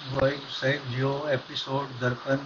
[0.00, 2.38] ਵਾਹਿਗੁਰੂ ਸਾਹਿਬ ਜੀਓ episode Darpan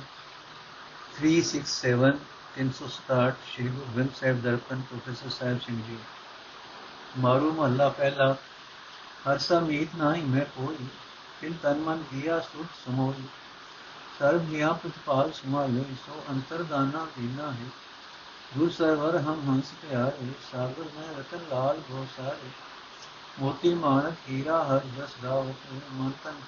[1.18, 2.08] 367
[2.56, 5.98] 367 Shri Guru Granth Sahib Darpan, professor Sahib Singh ji.
[7.18, 8.36] Maru ਮਹੱਲਾ ਪਹਿਲਾ,
[9.26, 10.76] ਹਰ ਸਮੀਤ ਨਾਹੀ ਮੈਂ ਕੋਈ
[11.40, 13.22] ਕਿਨ ਤਨ ਮਨ ਕੀਆ ਸੁਖ ਸਮੋਈ।
[14.18, 17.68] ਸਰਬ ਗਿਆ ਪ੍ਰਤਪਾਲ ਸਮਾਲੇ ਸੋ ਅੰਤਰਦਾਨਾ ਦੀਨਾ ਹੈ।
[18.58, 22.50] ਗੁਰ ਸਰਵਰ ਹਮ ਹੰਸ ਪਿਆਰੇ, ਸਾਗਰ ਮੈਂ ਰਤਨ ਲਾਲ ਗੋ ਸਾਰੇ
[23.40, 26.42] ਮੋਤੀ ਮਾਨਕ ਹੀਰਾ ਹਰ ਜਸ ਗਾਵਤ ਮਨ ਤਨ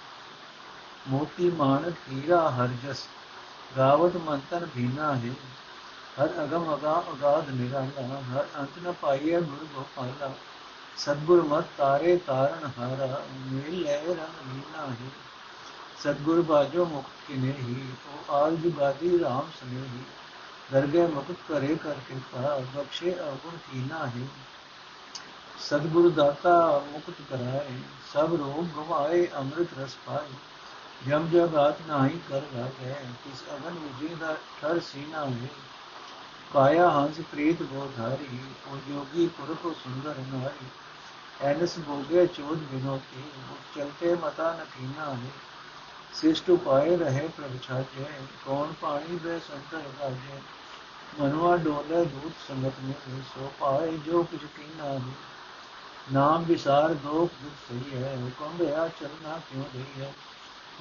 [1.09, 3.07] ਮੋਤੀ ਮਾਨਕ ਹੀਰਾ ਹਰ ਜਸ
[3.77, 5.33] ਗਾਵਤ ਮੰਤਨ ਭੀਨਾ ਹੈ
[6.19, 10.33] ਹਰ ਅਗਮ ਅਗਾ ਅਗਾਧ ਨਿਰਾਲਾ ਹਰ ਅੰਤ ਨ ਪਾਈਏ ਗੁਰ ਗੋਪਾਲਾ
[10.99, 15.11] ਸਤਗੁਰ ਮਤ ਤਾਰੇ ਤਾਰਨ ਹਾਰਾ ਮੇਲ ਲੈ ਰੰਗ ਲੀਨਾ ਹੈ
[16.01, 17.77] ਸਤਗੁਰ ਬਾਜੋ ਮੁਕਤ ਕਿਨੇ ਹੀ
[18.09, 20.05] ਉਹ ਆਲ ਬਾਦੀ RAM ਸਨੇਹੀ
[20.73, 24.27] ਦਰਗੇ ਮੁਕਤ ਕਰੇ ਕਰ ਕਿਰਪਾ ਬਖਸ਼ੇ ਅਗੁਣ ਕੀਨਾ ਹੈ
[25.61, 26.57] ਸਤਗੁਰ ਦਾਤਾ
[26.93, 27.79] ਮੁਕਤ ਕਰਾਏ
[28.13, 30.35] ਸਭ ਰੋਗ ਗਵਾਏ ਅੰਮ੍ਰਿਤ ਰਸ ਪਾਏ
[31.03, 35.49] ਜਮ ਜਗਾਤ ਨਾਹੀ ਕਰ ਲਾਗੇ ਕਿਸ ਅਗਨ ਵਿਜੇ ਦਾ ਠਰ ਸੀਨਾ ਹੈ
[36.53, 40.67] ਕਾਇਆ ਹੰਸ ਪ੍ਰੀਤ ਬੋਧਾਰੀ ਉਹ ਜੋਗੀ ਪੁਰਖ ਸੁੰਦਰ ਨਾਰੀ
[41.41, 43.23] ਐਨਸ ਭੋਗੇ ਚੋਦ ਬਿਨੋਤੀ
[43.75, 45.31] ਚਲਤੇ ਮਤਾ ਨਕੀਨਾ ਹੈ
[46.15, 48.05] ਸਿਸ਼ਟ ਉਪਾਏ ਰਹੇ ਪ੍ਰਭ ਛਾਜੇ,
[48.47, 50.41] ਕੌਣ ਪਾਣੀ ਦੇ ਸੰਤਰ ਰਾਜੇ।
[51.21, 52.93] ਮਨਵਾ ਡੋਲੇ ਦੂਤ ਸੰਗਤ ਮੇ
[53.35, 55.01] ਸੋ ਪਾਏ ਜੋ ਕੁਝ ਕੀਨਾ ਹੈ
[56.13, 60.13] ਨਾਮ ਵਿਸਾਰ ਦੋਖ ਦੁਖ ਸਹੀ ਹੈ ਹੁਕਮ ਬਿਆ ਚਲਨਾ ਕਿਉ ਰਹੀ ਹੈ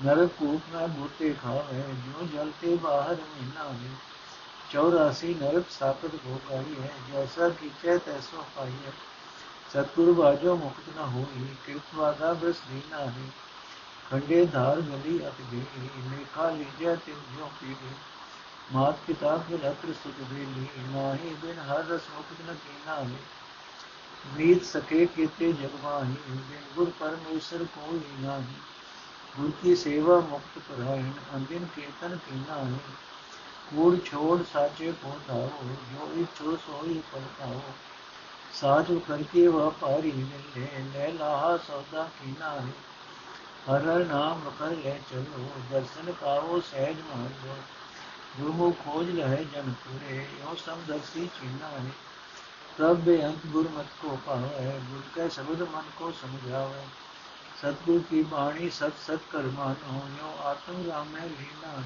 [0.04, 3.92] ਨਰਕ ਕੂਪ ਮੈਂ ਬੂਤੇ ਖਾਵੇ ਜਿਉ ਜਲ ਤੇ ਬਾਹਰ ਮਹੀਨਾ ਹੈ
[4.72, 8.92] 84 ਨਰਕ ਸਾਕਤ ਭੋਗਾਈ ਹੈ ਜੈਸਾ ਕੀਚੈ ਤੈਸੋ ਪਾਈ ਹੈ
[9.73, 13.30] ਸਤਗੁਰ ਬਾਜੋ ਮੁਕਤ ਨ ਹੋਈ, ਕਿਰਪਾ ਦਾ ਬਸ ਦੀਨਾ ਹੈ
[14.10, 15.64] ਖੰਡੇ ਧਾਰ ਗਲੀ ਅਤ ਗਈ
[16.10, 17.94] ਲੇਖਾ ਲੀਜੈ ਤਿਨ ਜਿਉ ਪੀੜੀ
[18.73, 23.20] ਮਾਤ ਪਿਤਾ ਕੇ ਰਤਰ ਸੁਖ ਵੇਲੀ, ਨਾਹੀ ਬਿਨ ਹਰ ਰਸ ਮੁਕਤ ਨ ਕੀਨਾ ਹੈ
[24.38, 28.56] ਨੀਤ ਸਕੇ ਕੀਤੇ ਜਗਵਾਹੀ ਬਿਨ ਗੁਰ ਪਰਮੇਸ਼ਰ ਕੋਈ ਨਾਹੀ।
[29.38, 32.78] ਗੁਰ ਕੀ ਸੇਵਾ ਮੁਕਤ ਕਰਾਇਨ ਅੰਦਿਨ ਕੀਰਤਨ ਕੀਨਾ ਹੈ
[33.69, 35.50] ਕੂੜ ਛੋੜ ਸਾਚੇ ਕੋ ਧਾਓ
[35.92, 37.61] ਜੋ ਇਛੋ ਸੋਈ ਪਰਤਾਓ
[38.54, 42.73] ਸਾਚ ਕਰਕੇ ਵਪਾਰੀ ਮਿਲੇ ਲੈ ਲਾਹਾ ਸੌਦਾ ਕੀਨਾ ਹੈ
[43.67, 47.55] ਹਰ ਹਰ ਨਾਮ ਕਰ ਲੈ ਚਲੋ ਦਰਸ਼ਨ ਪਾਓ ਸਹਿਜ ਮਾਨ ਜੋ
[48.37, 51.92] ਗੁਰਮੁਖ ਖੋਜ ਲਹਿ ਜਨ ਪੁਰੇ ਯੋ ਸਮਦਰਸੀ ਚੀਨਾ ਹੈ
[52.77, 56.86] ਪ੍ਰਭ ਬੇਅੰਤ ਗੁਰਮਤ ਕੋ ਪਾਵੇ ਗੁਰ ਕੈ ਸ਼ਬਦ ਮਨ ਕੋ ਸਮਝਾਵੇ
[57.61, 61.83] ਸਤਗੁਰ ਕੀ ਬਾਣੀ, ਸਤ ਸਤ ਕਰ ਮਾਨੋ ਜੋ ਆਤਮ ਰਾਮੈ ਲੀਨਾ ਹੈ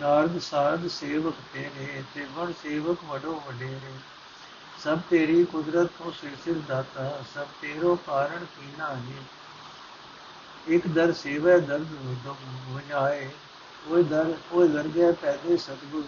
[0.00, 3.92] ਨਾਰਦ ਸਾਰਦ ਸੇਵਕ ਤੇਰੇ, ਤੇ ਵਣ ਸੇਵਕ ਵਡੋ ਵਡੇਰੇ।
[4.84, 9.22] ਸਭ ਤੇਰੀ ਕੁਦਰਤ ਤੋਂ ਸਿਰ ਸਿਰ ਦਾਤਾ, ਸਭ ਤੇਰੋ ਕਾਰਣ ਕੀਨਾ ਹੈ।
[10.68, 11.86] ਇੱਕ ਦਰ ਸੇਵੈ ਦਰਦ
[12.24, 12.36] ਦੁਖ
[12.68, 13.30] ਵਜਾਏ
[13.86, 16.04] ਉਹ ਦਰ ਉਹ ਦਰਗਹਿ ਪੈਦੇ ਸਤਗੁਰ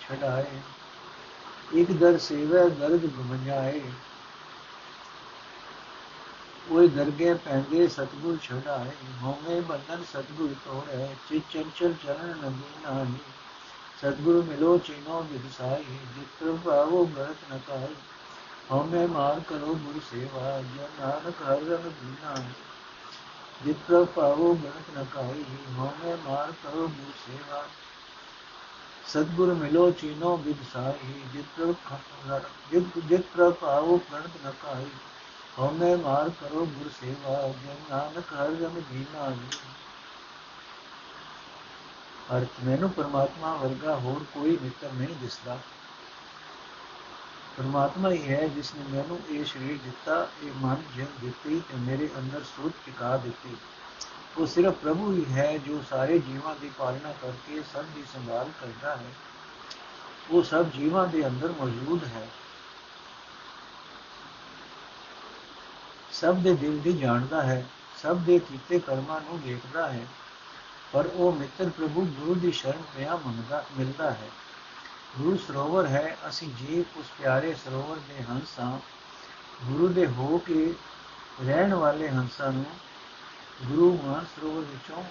[0.00, 0.60] ਛਡਾਏ।
[1.74, 3.80] ਇੱਕ ਦਰ ਸੇਵੈ ਦਰਦ ਗੁਮਜਾਏ
[6.70, 8.90] ਉਹ ਦਰਗਹਿ ਪੈਂਦੇ ਸਤਗੁਰ ਛਡਾਏ
[9.22, 13.14] ਹੋਵੇਂ ਬੰਧਨ ਸਤਗੁਰ ਤੋੜੈ, ਚਿਤ ਚੰਚਲ ਚਰਨ ਨਦੀ ਨਾਹੀ।
[14.02, 15.84] ਸਤਗੁਰ ਮਿਲੋ ਚਿਨੋ ਵਿਦਸਾਈ
[16.16, 17.94] ਜਿਤ ਭਾਵੋ ਭਰਤ ਨ ਕਾਈ
[18.70, 22.34] ਹਉਮੈ ਮਾਰ ਕਰੋ ਗੁਰ ਸੇਵਾ ਜੋ ਨਾਨਕ ਹਰ ਰੰਗ ਦੀਨਾ।
[23.64, 25.44] ਜਿਤ ਭਾਵੋ ਭਰਤ ਨ ਕਾਈ
[25.78, 27.64] ਹਉਮੈ ਮਾਰ ਕਰੋ ਗੁਰ ਸੇਵਾ।
[29.06, 31.74] ਸਤਗੁਰ ਮਿਲੋ ਚੀਨੋ ਵਿਦਸਾਈ ਜਿਤ
[32.70, 34.86] ਜਿਤ ਜਿਤ ਪ੍ਰਭਾਵ ਪ੍ਰਣਤ ਨ ਕਾਈ
[35.58, 39.30] ਹਉਮੈ ਮਾਰ ਕਰੋ ਗੁਰ ਸੇਵਾ ਜਿਨ ਨਾਨਕ ਹਰ ਰਮ ਜੀਨਾ
[42.36, 45.58] ਅਰਥ, ਮੈਨੂੰ ਪਰਮਾਤਮਾ ਵਰਗਾ ਹੋਰ ਕੋਈ ਮਿੱਤਰ ਨਹੀਂ ਦਿਸਦਾ।
[47.56, 52.08] ਪਰਮਾਤਮਾ ਹੀ ਹੈ ਜਿਸ ਨੇ ਮੈਨੂੰ ਇਹ ਸਰੀਰ ਦਿੱਤਾ, ਇਹ ਮਨ ਜਿਨ ਦਿੱਤੀ ਤੇ ਮੇਰੇ
[52.18, 53.56] ਅੰਦਰ ਸੋਚ ਟਿਕਾ ਦਿੱਤੀ।
[54.38, 58.96] ਉਹ ਸਿਰਫ ਪ੍ਰਭੂ ਹੀ ਹੈ ਜੋ ਸਾਰੇ ਜੀਵਾਂ ਦੀ ਪਾਲਣਾ ਕਰਕੇ ਸਭ ਦੀ ਸੰਭਾਲ ਕਰਦਾ
[58.96, 59.10] ਹੈ।
[60.30, 62.28] ਉਹ ਸਭ ਜੀਵਾਂ ਦੇ ਅੰਦਰ ਮੌਜੂਦ ਹੈ।
[66.24, 67.66] ਸਭ ਦੇ ਦਿਲ ਦੀ ਜਾਣਦਾ ਹੈ,
[68.02, 70.06] ਸਭ ਦੇ ਕੀਤੇ ਕਰਮਾਂ ਨੂੰ ਵੇਖਦਾ ਹੈ,
[70.92, 74.28] ਪਰ ਉਹ ਮਿੱਤਰ ਪ੍ਰਭੂ ਗੁਰੂ ਦੀ ਸ਼ਰਨ ਪਿਆ ਮੰਗਦਾ, ਮਿਲਦਾ ਹੈ।
[75.18, 78.78] ਗੁਰੂ ਸਰੋਵਰ ਹੈ, ਅਸੀਂ ਜੀਵ ਉਸ ਪਿਆਰੇ ਸਰੋਵਰ ਦੇ ਹੰਸਾਂ,
[79.64, 80.74] ਗੁਰੂ ਦੇ ਹੋ ਕੇ
[81.46, 82.64] ਰਹਿਣ ਵਾਲੇ ਹੰਸਾਂ ਨੂੰ
[83.64, 85.04] ਗੁਰੂ ਮਾਨ ਸਰੋਵਰ ਵਿੱਚੋਂ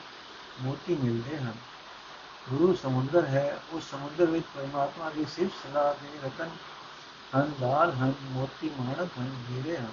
[0.61, 1.53] ਮੋਤੀ ਮਿਲਦੇ ਹਨ।
[2.49, 6.49] ਗੁਰੂ ਸਮੁੰਦਰ ਹੈ, ਉਸ ਸਮੁੰਦਰ ਵਿੱਚ ਪਰਮਾਤਮਾ ਦੀ ਸਿਫਤ ਸਲਾਹ ਦੇ ਰਤਨ
[7.37, 9.91] ਹਨ ਲਾਲ ਹਨ, ਮੋਤੀ ਮਾਨਕ ਹਨ ਹੀਰੇ ਹਨ।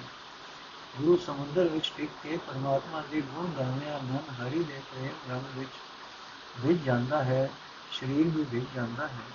[0.98, 5.70] ਗੁਰੂ ਸਮੁੰਦਰ ਵਿੱਚ ਟਿਕ ਕੇ ਪਰਮਾਤਮਾ ਦੇ ਗੁਣ ਗਾਉਂਦਿਆਂ ਮਨ ਹਰੀ ਦੇ ਪ੍ਰੇਮ ਰੰਗ ਵਿੱਚ
[6.60, 7.50] ਵਿਝ ਜਾਂਦਾ ਹੈ,
[7.92, 9.30] ਸਰੀਰ ਵੀ ਵਿਝ ਜਾਂਦਾ ਹੈ।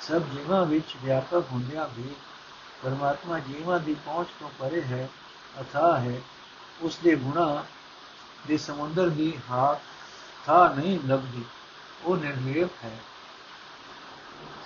[0.00, 2.14] ਸਭ ਜੀਵਾਂ ਵਿੱਚ ਵਿਆਪਕ ਹੁੰਦਿਆਂ ਵੀ
[2.82, 5.08] ਪਰਮਾਤਮਾ ਜੀਵਾਂ ਦੀ ਪਹੁੰਚ ਤੋਂ ਪਰੇ ਹੈ
[5.60, 6.20] ਅਥਾ ਹੈ।
[6.80, 7.64] ਉਸ ਦੇ ਗੁਣਾ
[8.46, 9.80] ਦੇ ਸਮੁੰਦਰ ਦੀ ਹਾਰ
[10.46, 11.44] ਥਾ ਨਹੀਂ ਲੱਭਦੀ
[12.04, 12.98] ਉਹ ਨਿਰਲੇਪ ਹੈ।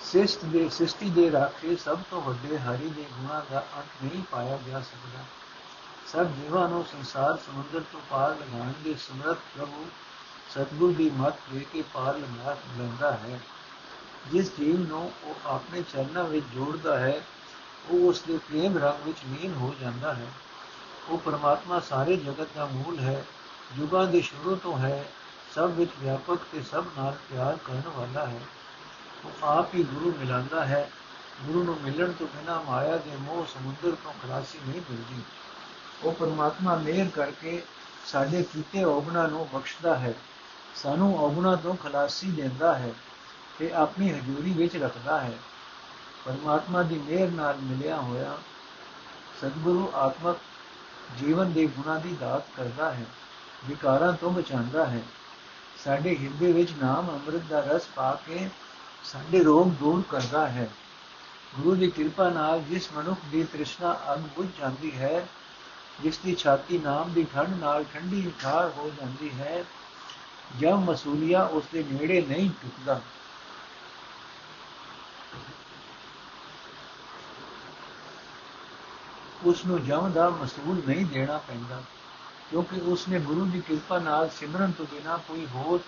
[0.01, 4.59] ਸਿਸ਼ਟ ਦੇ ਸਿਸ਼ਟੀ ਦੇ ਰਾਖੇ ਸਭ ਤੋਂ ਵੱਡੇ ਹਰੀ ਦੇ ਗੁਣਾ ਦਾ ਅੰਤ ਨਹੀਂ ਪਾਇਆ
[4.67, 5.19] ਜਾ ਸਕਦਾ।
[6.13, 9.89] ਸਭ ਜੀਵਾਂ ਨੂੰ ਸੰਸਾਰ ਸਮੁੰਦਰ ਤੋਂ ਪਾਰ ਲਗਾਉਣ ਦੇ ਸਮਰੱਥ ਪ੍ਰਭੂ
[10.51, 13.39] ਸਤਗੁਰ ਦੀ ਮੱਤ ਦੇ ਕੇ ਪਾਰ ਲੰਘਾ ਲੈਂਦਾ ਹੈ।
[14.31, 17.21] ਜਿਸ ਜੀਵ ਨੂੰ ਉਹ ਆਪਣੇ ਚਰਨਾਂ ਵਿੱਚ ਜੋੜਦਾ ਹੈ,
[17.89, 20.27] ਉਹ ਉਸ ਦੇ ਪ੍ਰੇਮ ਰੰਗ ਵਿੱਚ ਲੀਨ ਹੋ ਜਾਂਦਾ ਹੈ।
[21.09, 23.25] ਉਹ ਪਰਮਾਤਮਾ ਸਾਰੇ ਜਗਤ ਦਾ ਮੂਲ ਹੈ,
[23.79, 25.11] ਯੁਗਾਂ ਦੇ ਸ਼ੁਰੂ ਤੋਂ ਹੈ,
[25.55, 28.41] ਸਭ ਵਿੱਚ ਵਿਆਪਕ ਤੇ ਸਭ ਨਾਲ ਪਿਆਰ ਕਰਨ ਵਾਲਾ ਹੈ।
[29.25, 30.91] ਉਹ ਆਪ ਹੀ ਗੁਰੂ ਮਿਲਾਂਦਾ ਹੈ।
[31.43, 35.21] ਗੁਰੂ ਨੂੰ ਮਿਲਣ ਤੋਂ ਬਿਨਾ ਮਾਇਆ ਦੇ ਮੋਹ ਸਮੁੰਦਰ ਤੋਂ ਖਲਾਸੀ ਨਹੀਂ ਮਿਲਦੀ।
[36.03, 37.61] ਉਹ ਪਰਮਾਤਮਾ ਮਿਹਰ ਕਰਕੇ
[38.05, 40.13] ਸਾਡੇ ਕੀਤੇ ਔਗਣਾ ਨੂੰ ਬਖਸ਼ਦਾ ਹੈ।
[40.75, 42.93] ਸਾਨੂੰ ਔਗਣਾ ਤੋਂ ਖਲਾਸੀ ਦਿੰਦਾ ਹੈ
[43.59, 45.33] ਤੇ ਆਪਣੀ ਹਜ਼ੂਰੀ ਵਿੱਚ ਰੱਖਦਾ ਹੈ।
[46.25, 48.37] ਪਰਮਾਤਮਾ ਦੀ ਮਿਹਰ ਨਾਲ ਮਿਲਿਆ ਹੋਇਆ
[49.37, 50.37] ਸਤਿਗੁਰੂ ਆਤਮਕ
[51.17, 53.05] ਜੀਵਨ ਦੇ ਗੁਣਾਂ ਦੀ ਦਾਤ ਕਰਦਾ ਹੈ,
[53.65, 55.01] ਵਿਕਾਰਾਂ ਤੋਂ ਬਚਾਉਂਦਾ ਹੈ।
[55.83, 58.49] ਸਾਡੇ ਹਿਰਦੇ ਵਿੱਚ ਨਾਮ ਅੰਮ੍ਰਿਤ ਦਾ ਰਸ ਪਾ ਕੇ
[59.03, 60.69] ਸਾਡੇ ਰੋਗ ਦੂਰ ਕਰਦਾ ਹੈ।
[61.55, 65.27] ਗੁਰੂ ਦੀ ਕਿਰਪਾ ਨਾਲ ਜਿਸ ਮਨੁੱਖ ਦੀ ਤ੍ਰਿਸ਼ਨਾ ਅਗ ਬੁਝ ਜਾਂਦੀ ਹੈ
[66.03, 69.63] ਜਿਸ ਦੀ ਛਾਤੀ ਨਾਮ ਦੀ ਠੰਡ ਨਾਲ ਠੰਡੀ ਠਾਰ ਹੋ ਜਾਂਦੀ ਹੈ
[70.59, 73.01] ਜਦ ਮਸੂਲੀਆ ਉਸ ਦੇ ਨੇੜੇ ਨਹੀਂ ਟੁਕਦਾ
[79.45, 81.83] ਉਸ ਨੂੰ ਜਮ ਦਾ ਮਸੂਲ ਨਹੀਂ ਦੇਣਾ ਪੈਂਦਾ,
[82.49, 85.79] ਕਿਉਂਕਿ ਉਸ ਨੇ ਗੁਰੂ ਦੀ ਕਿਰਪਾ ਨਾਲ ਸਿਮਰਨ ਤੋਂ ਬਿਨਾ ਕੋਈ ਹੋਰ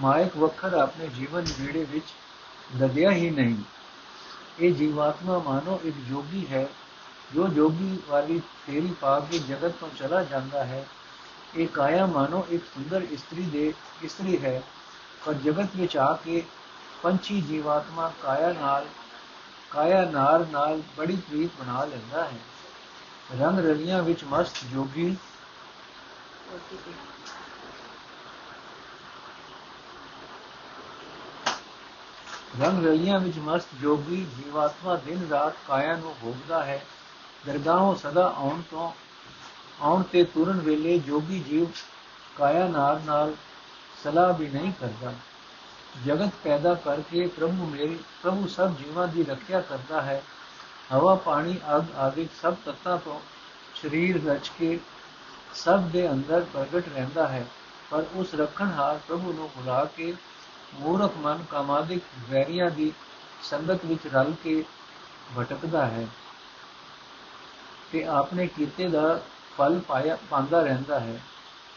[0.00, 2.06] ਮਾਇਕ ਵਖਰ ਆਪਣੇ ਜੀਵਨ ਜਿਹੜੇ ਵਿੱਚ
[2.80, 3.56] ਲਗਿਆ ਹੀ ਨਹੀਂ।
[4.60, 6.68] ਇਹ ਜੀਵਾਤਮਾ ਮਾਨੋ ਇੱਕ ਜੋਗੀ ਹੈ।
[7.34, 10.86] ਜੋ ਜੋਗੀ ਵਾਲੀ ਫੇਰੀ ਪਾ ਕੇ ਜਗਤ ਤੋਂ ਚਲਾ ਜਾਂਦਾ ਹੈ,
[11.56, 14.62] ਇਹ ਕਾਇਆ ਮਾਨੋ ਇੱਕ ਸੁੰਦਰ ਇਸਤਰੀ ਦੇ, ਇਸਤਰੀ ਹੈ।
[15.26, 16.42] ਪਰ ਜਗਤ ਵਿੱਚ ਆ ਕੇ
[17.02, 18.86] ਪੰਛੀ ਜੀਵਾਤਮਾ ਕਾਇਆ ਨਾਲ,
[19.70, 22.38] ਕਾਇਆ ਨਾਰ ਨਾਲ ਬੜੀ ਪ੍ਰੀਤ ਬਣਾ ਲੈਂਦਾ ਹੈ।
[23.40, 25.16] ਰੰਗ ਰਲੀਆਂ ਵਿੱਚ ਮਸਤ ਜੋਗੀ
[32.60, 36.84] ਰੰਗ ਰਲੀਆਂ ਵਿੱਚ ਮਸਤ ਜੋਗੀ ਜੀਵਾਤਮਾ ਦਿਨ ਰਾਤ ਕਾਇਆ ਨੂੰ ਭੋਗਦਾ ਹੈ।
[37.46, 38.92] ਦਰਗਾਹੋਂ ਸਦਾ ਆਉਣ ਤੋਂ,
[39.80, 41.66] ਆਉਣ ਤੇ ਤੁਰਨ ਵੇਲੇ ਜੋਗੀ ਜੀਵ
[42.36, 43.34] ਕਾਇਆ ਨਾਲ ਨਾਲ
[44.04, 45.14] ਸਲਾਹ ਵੀ ਨਹੀਂ ਕਰਦਾ।
[46.06, 50.22] ਜਗਤ ਪੈਦਾ ਕਰਕੇ ਪ੍ਰਭੂ ਮੇਰੀ, ਪ੍ਰਭੂ ਸਭ ਜੀਵਾਂ ਦੀ ਰੱਖਿਆ ਕਰਦਾ ਹੈ।
[50.92, 53.20] ਹਵਾ, ਪਾਣੀ, ਅਗ ਆਦਿ ਸਭ ਤੱਤਾਂ ਤੋਂ
[53.74, 54.80] ਸਰੀਰ ਰਚ ਕੇ
[55.54, 57.46] ਸਭ ਦੇ ਅੰਦਰ ਪ੍ਰਗਟ ਰਹਿੰਦਾ ਹੈ।
[57.90, 60.14] ਪਰ ਉਸ ਰੱਖਣਹਾਰ ਪ੍ਰਭੂ ਨੂੰ ਭੁਲਾ ਕੇ
[60.74, 62.92] ਮੂਰਖ ਮਨ ਕਾਮਾਦਿਕ ਵੈਰੀਆਂ ਦੀ
[63.42, 64.64] ਸੰਗਤ ਵਿੱਚ ਰਲ ਕੇ
[65.38, 66.06] ਭਟਕਦਾ ਹੈ।
[67.92, 69.20] ਤੇ ਆਪਣੇ ਕੀਤੇ ਦਾ
[69.58, 71.20] ਫਲ ਪਾਇਆ, ਪਾਉਂਦਾ ਰਹਿੰਦਾ ਹੈ।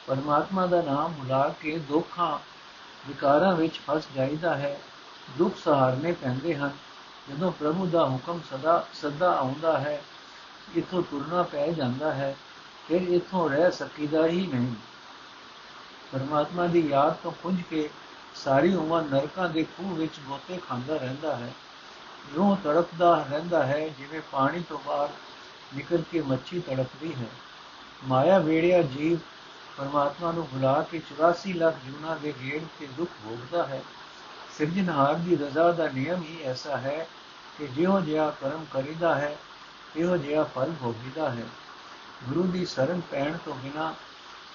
[0.08, 2.40] ਪਰਮਾਤਮਾ ਦਾ ਨਾਮ ਭੁਲਾ ਕੇ ਦੁੱਖਾਂ,
[3.08, 4.80] ਵਿਕਾਰਾਂ ਵਿੱਚ ਫਸ ਜਾਂਦਾ ਹੈ।
[5.38, 6.72] ਦੁੱਖ ਸਹਾਰਨੇ ਪੈਂਦੇ ਹਨ।
[7.30, 10.04] ਜਦੋਂ ਪ੍ਰਭੂ ਦਾ ਹੁਕਮ ਸਦਾ ਸਦਾ ਆਉਂਦਾ ਹੈ,
[10.78, 12.36] ਇਥੋਂ ਤੁਰਨਾ ਪੈ ਜਾਂਦਾ ਹੈ,
[12.88, 14.76] ਫਿਰ ਇਥੋਂ ਰਹਿ ਸਕੀਦਾ ਹੀ ਨਹੀਂ।
[16.12, 17.90] ਪਰਮਾਤਮਾ ਦੀ ਯਾਦ ਤੋਂ ਖੁੰਝ ਕੇ
[18.36, 21.54] ਸਾਰੀ ਉਮਰ ਨਰਕਾਂ ਦੇ ਖੂਹ ਵਿੱਚ ਗੋਤੇ ਖਾਂਦਾ ਰਹਿੰਦਾ ਹੈ।
[22.36, 25.10] ਜੋ ਤੜਪਦਾ ਰਹਿੰਦਾ ਹੈ, ਜਿਵੇਂ ਪਾਣੀ ਤੋਂ ਬਾਹਰ
[25.76, 27.28] ਨਿਕਲ ਕੇ ਮੱਛੀ ਤੜਪਦੀ ਹੈ।
[28.04, 29.18] ਮਾਇਆ ਵੇੜਿਆ ਜੀਵ
[29.78, 33.84] ਪਰਮਾਤਮਾ ਨੂੰ ਭੁਲਾ ਕੇ 84 ਲੱਖ ਜੂਨਾ ਦੇ ਗੇੜ ਤੇ ਦੁੱਖ ਭੋਗਦਾ ਹੈ।
[34.58, 37.08] ਸਿਰਜਣਹਾਰ ਦੀ ਰਜ਼ਾ ਦਾ ਨਿਯਮ ਹੀ ਐਸਾ ਹੈ
[37.58, 39.38] ਕਿ ਜਿਉਂ ਜਿਹਾ ਕਰਮ ਕਰੀਦਾ ਹੈ
[39.98, 41.46] ਇਹੋ ਜਿਹਾ ਫਲ ਭੋਗੀਦਾ ਹੈ।
[42.24, 43.94] ਗੁਰੂ ਦੀ ਸ਼ਰਨ ਪੈਣ ਤੋਂ ਬਿਨਾ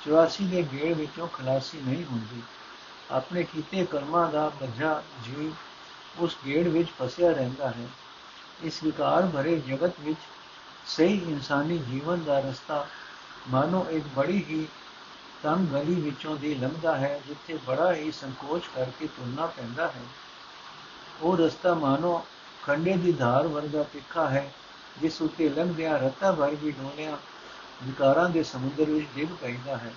[0.02, 2.42] 84 ਦੇ ਗੇੜ ਵਿੱਚੋਂ ਖਲਾਸੀ ਨਹੀਂ ਹੁੰਦੀ।
[3.10, 5.52] ਆਪਣੇ ਕੀਤੇ ਕਰਮਾਂ ਦਾ ਬੱਝਾ ਜੀਵ
[6.18, 7.88] ਉਸ ਗੇੜ ਵਿੱਚ ਫਸਿਆ ਰਹਿੰਦਾ ਹੈ।
[8.62, 10.18] ਇਸ ਵਿਕਾਰ ਭਰੇ ਜਗਤ ਵਿੱਚ
[10.96, 12.86] ਸਹੀ ਇਨਸਾਨੀ ਜੀਵਨ ਦਾ ਰਸਤਾ
[13.48, 14.68] ਮਾਨੋ ਇੱਕ ਬੜੀ ਹੀ
[15.42, 20.00] ਤੰਗ ਗਲੀ ਵਿੱਚੋਂ ਦੀ ਲੰਘਦਾ ਹੈ, ਜਿੱਥੇ ਬੜਾ ਹੀ ਸੰਕੋਚ ਕਰਕੇ ਤੁਰਨਾ ਪੈਂਦਾ ਹੈ।
[21.22, 22.26] ਉਹ ਰਸਤਾ ਮਾਨੋ
[22.62, 24.52] ਖੰਡੇ ਦੀ ਧਾਰ ਵਰਗਾ ਤਿੱਖਾ ਹੈ,
[25.00, 27.18] ਜਿਸ ਉਤੇ ਲੰਘਦਿਆਂ ਰਤਾ ਭਰ ਵੀ ਡੋਲਿਆ,
[27.82, 29.92] ਵਿਕਾਰਾਂ ਦੇ ਸਮੁੰਦਰ ਵਿੱਚ ਡਿੱਗ ਪੈਂਦਾ ਹੈ।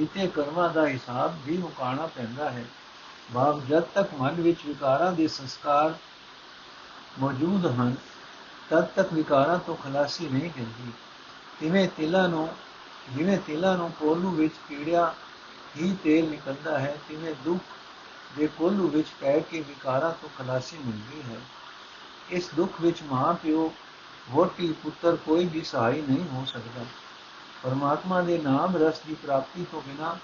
[0.00, 2.64] ਇਤੇ ਕਰਮਾਂ ਦਾ ਹਿਸਾਬ ਵੀ ਮੁਕਾਣਾ ਪੈਂਦਾ ਹੈ।
[3.30, 5.94] ਬਾਪ ਜਦ ਤੱਕ ਮਨ ਵਿੱਚ ਵਿਕਾਰਾਂ ਦੇ ਸੰਸਕਾਰ
[7.18, 7.94] ਮੌਜੂਦ ਹਨ
[8.72, 10.92] ਤਦ ਤੱਕ ਵਿਕਾਰਾਂ ਤੋਂ ਖਲਾਸੀ ਨਹੀਂ ਮਿਲਦੀ
[11.60, 12.48] ਜਿਵੇਂ ਤਿਲਾਂ ਨੂੰ,
[13.16, 15.14] ਜਿਵੇਂ ਤਿਲਾਂ ਨੂੰ ਕੋਲੂ ਵਿੱਚ ਕੀੜਿਆ
[15.76, 17.60] ਹੀ ਤੇਲ ਨਿਕਲਦਾ ਹੈ, ਤਿਵੇਂ ਦੁੱਖ
[18.36, 21.40] ਦੇ ਕੋਲੂ ਵਿੱਚ ਪੈ ਕੇ ਵਿਕਾਰਾਂ ਤੋਂ ਖਲਾਸੀ ਮਿਲਦੀ ਹੈ।
[22.30, 23.72] ਇਸ ਦੁੱਖ ਵਿੱਚ ਮਾਂ ਪਿਓ
[24.30, 26.84] ਵੋਟੀ ਪੁੱਤਰ ਕੋਈ ਵੀ ਸਹਾਈ ਨਹੀਂ ਹੋ ਸਕਦਾ।
[27.62, 30.18] ਪਰਮਾਤਮਾ ਦੇ ਨਾਮ ਰਸ ਦੀ ਪ੍ਰਾਪਤੀ ਤੋਂ ਬਿਨਾ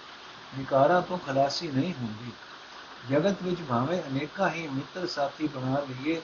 [0.56, 2.32] ਵਿਕਾਰਾਂ ਤੋਂ ਖਲਾਸੀ ਨਹੀਂ ਹੁੰਦੀ।
[3.10, 6.20] ਜਗਤ ਵਿੱਚ ਭਾਵੇਂ ਅਨੇਕਾਂ ਹੀ ਮਿੱਤਰ ਸਾਥੀ ਬਣਾ ਲਈਏ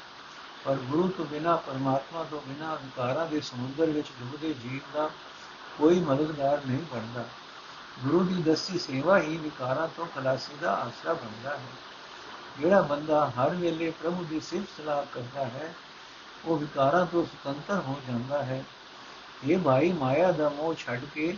[0.65, 5.11] ਪਰ ਗੁਰੂ ਤੋਂ ਬਿਨਾ, ਪਰਮਾਤਮਾ ਤੋਂ ਬਿਨਾ ਵਿਕਾਰਾਂ ਦੇ ਸਮੁੰਦਰ ਵਿੱਚ ਡੁੱਬਦੇ ਜੀਵ ਦਾ
[5.79, 7.25] ਕੋਈ ਮਦਦਗਾਰ ਨਹੀਂ ਬਣਦਾ।
[8.05, 11.63] ਗੁਰੂ ਦੀ ਦਸੀ ਸੇਵਾ ਹੀ ਵਿਕਾਰਾਂ ਤੋਂ ਖਲਾਸੀ ਦਾ ਆਸਰਾ ਬਣਦਾ ਹੈ।
[12.61, 15.75] ਜਿਹੜਾ ਬੰਦਾ ਹਰ ਵੇਲੇ ਪ੍ਰਭੂ ਦੀ ਸਿਫਤ ਸਲਾਹ ਕਰਦਾ ਹੈ,
[16.45, 18.65] ਉਹ ਵਿਕਾਰਾਂ ਤੋਂ ਸੁਤੰਤਰ ਹੋ ਜਾਂਦਾ ਹੈ।
[19.47, 21.37] ਇਹ ਭਾਈ ਮਾਇਆ ਦਾ ਮੋਹ ਛੱਡ ਕੇ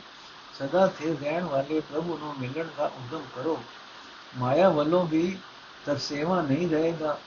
[0.59, 3.63] ਸਦਾ ਸਥਿਰ ਰਹਿਣ ਵਾਲੇ ਪ੍ਰਭੂ ਨੂੰ ਮਿਲਣ ਦਾ ਉਦਮ ਕਰੋ।
[4.37, 5.39] ਮਾਇਆ ਵੱਲੋਂ ਵੀ
[5.85, 7.19] ਤਰਸੇਵਾ ਨਹੀਂ ਰਹੇਗਾ।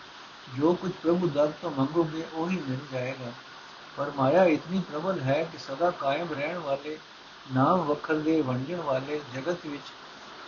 [0.57, 3.31] ਜੋ ਕੁਝ ਪ੍ਰਭੂ ਦਰ ਤੋਂ ਮੰਗੋਗੇ, ਉਹੀ ਮਿਲ ਜਾਏਗਾ।
[3.97, 6.97] ਪਰ ਮਾਇਆ ਇਤਨੀ ਪ੍ਰਬਲ ਹੈ ਕਿ ਸਦਾ ਕਾਇਮ ਰਹਿਣ ਵਾਲੇ,
[7.53, 9.91] ਨਾਮ ਵਖਰ ਦੇ ਵੰਡਣ ਵਾਲੇ ਜਗਤ ਵਿੱਚ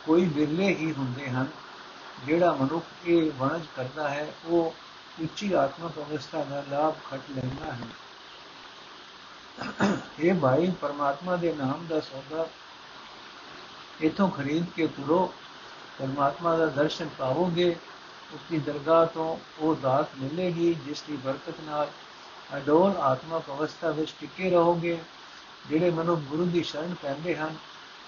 [0.05, 1.48] ਕੋਈ ਵਿਰਲੇ ਹੀ ਹੁੰਦੇ ਹਨ।
[2.25, 4.75] ਜਿਹੜਾ ਮਨੁੱਖ ਇਹ ਵਣਜ ਕਰਦਾ ਹੈ, ਉਹ
[5.22, 7.88] ਉੱਚੀ ਆਤਮਿਕ ਅਵਸਥਾ ਦਾ ਲਾਭ ਖਟ ਲੈਂਦਾ ਹੈ।
[10.20, 12.48] ਇਹ ਭਾਈ ਪਰਮਾਤਮਾ ਦੇ ਨਾਮ ਦਾ ਸੌਦਾ
[14.01, 15.34] ਇਥੋਂ ਖਰੀਦ ਕੇ ਤੁਰੋ,
[16.00, 17.75] ਪਰਮਾਤਮਾ ਦਾ ਦਰਸ਼ਨ ਪਾਵੋਗੇ
[18.33, 21.91] ਉਸ ਦੀ ਦਰਗਾਹ ਤੋਂ ਉਹ ਦਾਤ ਮਿਲੇਗੀ, ਜਿਸ ਦੀ ਬਰਕਤ ਨਾਲ
[22.57, 24.97] ਅਡੋਲ ਆਤਮਕ ਅਵਸਥਾ ਵਿੱਚ ਟਿਕੇ ਰਹੋਗੇ।
[25.69, 27.55] ਜਿਹੜੇ ਮਨੁ ਗੁਰੂ ਦੀ ਸ਼ਰਨ ਪੈਂਦੇ ਹਨ,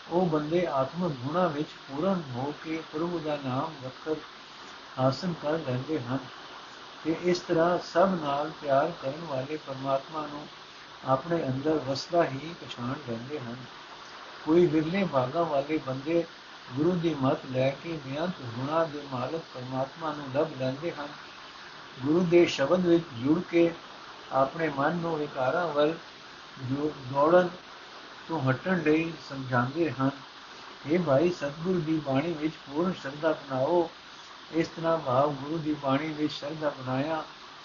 [0.09, 4.17] ਉਹ ਬੰਦੇ ਆਤਮਕ ਗੁਣਾ ਵਿੱਚ ਪੂਰਨ ਹੋ ਕੇ ਪ੍ਰਭੂ ਦਾ ਨਾਮ ਵਕਤ
[4.99, 6.17] ਹਾਸਲ ਕਰ ਲੈਂਦੇ ਹਨ
[7.03, 10.47] ਤੇ ਇਸ ਤਰ੍ਹਾਂ ਸਭ ਨਾਲ ਪਿਆਰ ਕਰਨ ਵਾਲੇ ਪਰਮਾਤਮਾ ਨੂੰ
[11.07, 13.55] ਆਪਣੇ ਅੰਦਰ ਵਸਦਾ ਹੀ ਪਛਾਣ ਲੈਂਦੇ ਹਨ।
[14.45, 16.23] ਕੋਈ ਵਿਰਲੇ ਭਾਗਾ ਵਾਲੇ ਬੰਦੇ
[16.71, 21.07] ਗੁਰੂ ਦੀ ਮਤ ਲੈ ਕੇ ਬਿਆੰਤ ਗੁਣਾ ਦੇ ਮਾਲਕ ਪਰਮਾਤਮਾ ਨੂੰ ਲੱਭ ਲੈਂਦੇ ਹਨ।
[22.01, 23.71] ਗੁਰੂ ਦੇ ਸ਼ਬਦ ਵਿੱਚ ਜੁੜ ਕੇ
[24.31, 25.93] ਆਪਣੇ ਮਨ ਨੂੰ ਵਿਕਾਰਾਂ ਵੱਲ
[27.13, 27.49] ਦੌੜਨ
[28.27, 30.09] ਤੋਂ ਹਟਣ ਲਈ ਸਮਝਾਉਂਦੇ ਹਨ।
[30.87, 33.89] ਇਹ ਭਾਈ, ਸਤਿਗੁਰੂ ਦੀ ਬਾਣੀ ਵਿੱਚ ਪੂਰਨ ਸ਼ਰਧਾ ਬਣਾਓ
[34.51, 37.23] ਇਸ ਤਰ੍ਹਾਂ ਭਾਵ ਗੁਰੂ ਦੀ ਬਾਣੀ ਵਿੱਚ ਸ਼ਰਧਾ ਬਣਾਇਆ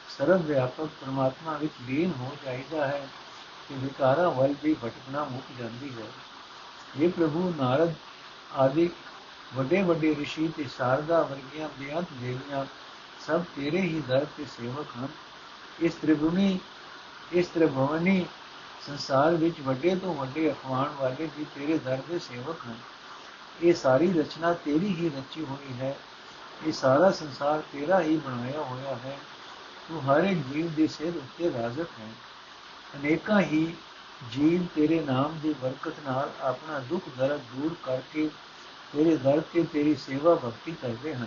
[0.08, 3.08] ਸਰਵ ਵਿਆਪਕ ਪਰਮਾਤਮਾ ਵਿੱਚ ਲੀਨ ਹੋ ਜਾਈਦਾ ਹੈ
[3.68, 6.06] ਕਿ ਵਿਕਾਰਾਂ ਵੱਲ ਵੀ ਭਟਕਣਾ ਮੁੱਕ ਜਾਂਦੀ ਹੈ।
[7.00, 7.94] ਇਹ ਪ੍ਰਭੂ, ਨਾਰਦ
[8.56, 8.90] ਆਦਿ
[9.54, 12.66] ਵੱਡੇ ਵੱਡੇ ઋષਿ ਤੇ ਸਾਰਦਾ ਵਰਗੀਆਂ ਬੇਅੰਤ ਦੇਵੀਆਂ
[13.26, 15.08] ਸਭ ਤੇਰੇ ਹੀ ਦਰ ਤੇ ਸੇਵਕ ਹਨ।
[15.80, 16.58] ਇਸ ਤ੍ਰਿਗੁਣੀ,
[17.32, 18.26] ਇਸ ਤ੍ਰਿਭਵਨੀ
[18.86, 22.76] ਸੰਸਾਰ ਵਿੱਚ ਵੱਡੇ ਤੋਂ ਵੱਡੇ ਅਖਵਾਨ ਵਾਲੇ ਵੀ ਤੇਰੇ ਦਰ ਦੇ ਸੇਵਕ ਹਨ।
[23.62, 25.96] ਇਹ ਸਾਰੀ ਰਚਨਾ ਤੇਰੀ ਹੀ ਰਚੀ ਹੋਈ ਹੈ।
[26.66, 29.18] ਇਹ ਸਾਰਾ ਸੰਸਾਰ ਤੇਰਾ ਹੀ ਬਣਾਇਆ ਹੋਇਆ ਹੈ।
[29.88, 32.08] ਤੂੰ ਹਰ ਇੱਕ ਜੀਵ ਦੇ ਸਿਰ ਉੱਤੇ ਰਾਜ਼ਕ ਹੈ।
[32.96, 33.74] ਅਨੇਕਾਂ ਹੀ
[34.32, 38.30] ਜੀਵ ਤੇਰੇ ਨਾਮ ਦੀ ਬਰਕਤ ਨਾਲ ਆਪਣਾ ਦੁੱਖ ਦਰਦ ਦੂਰ ਕਰਕੇ
[38.92, 41.26] ਤੇਰੇ ਦਰ ਤੇ ਤੇਰੀ ਸੇਵਾ ਭਗਤੀ ਕਰਦੇ ਹਨ।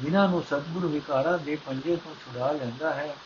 [0.00, 3.16] ਜਿਨ੍ਹਾਂ ਨੂੰ ਸਤਿਗੁਰੂ ਵਿਕਾਰਾਂ ਦੇ ਪੰਜੇ ਤੋਂ ਛੁਡਾ ਲੈਂਦਾ ਹੈ,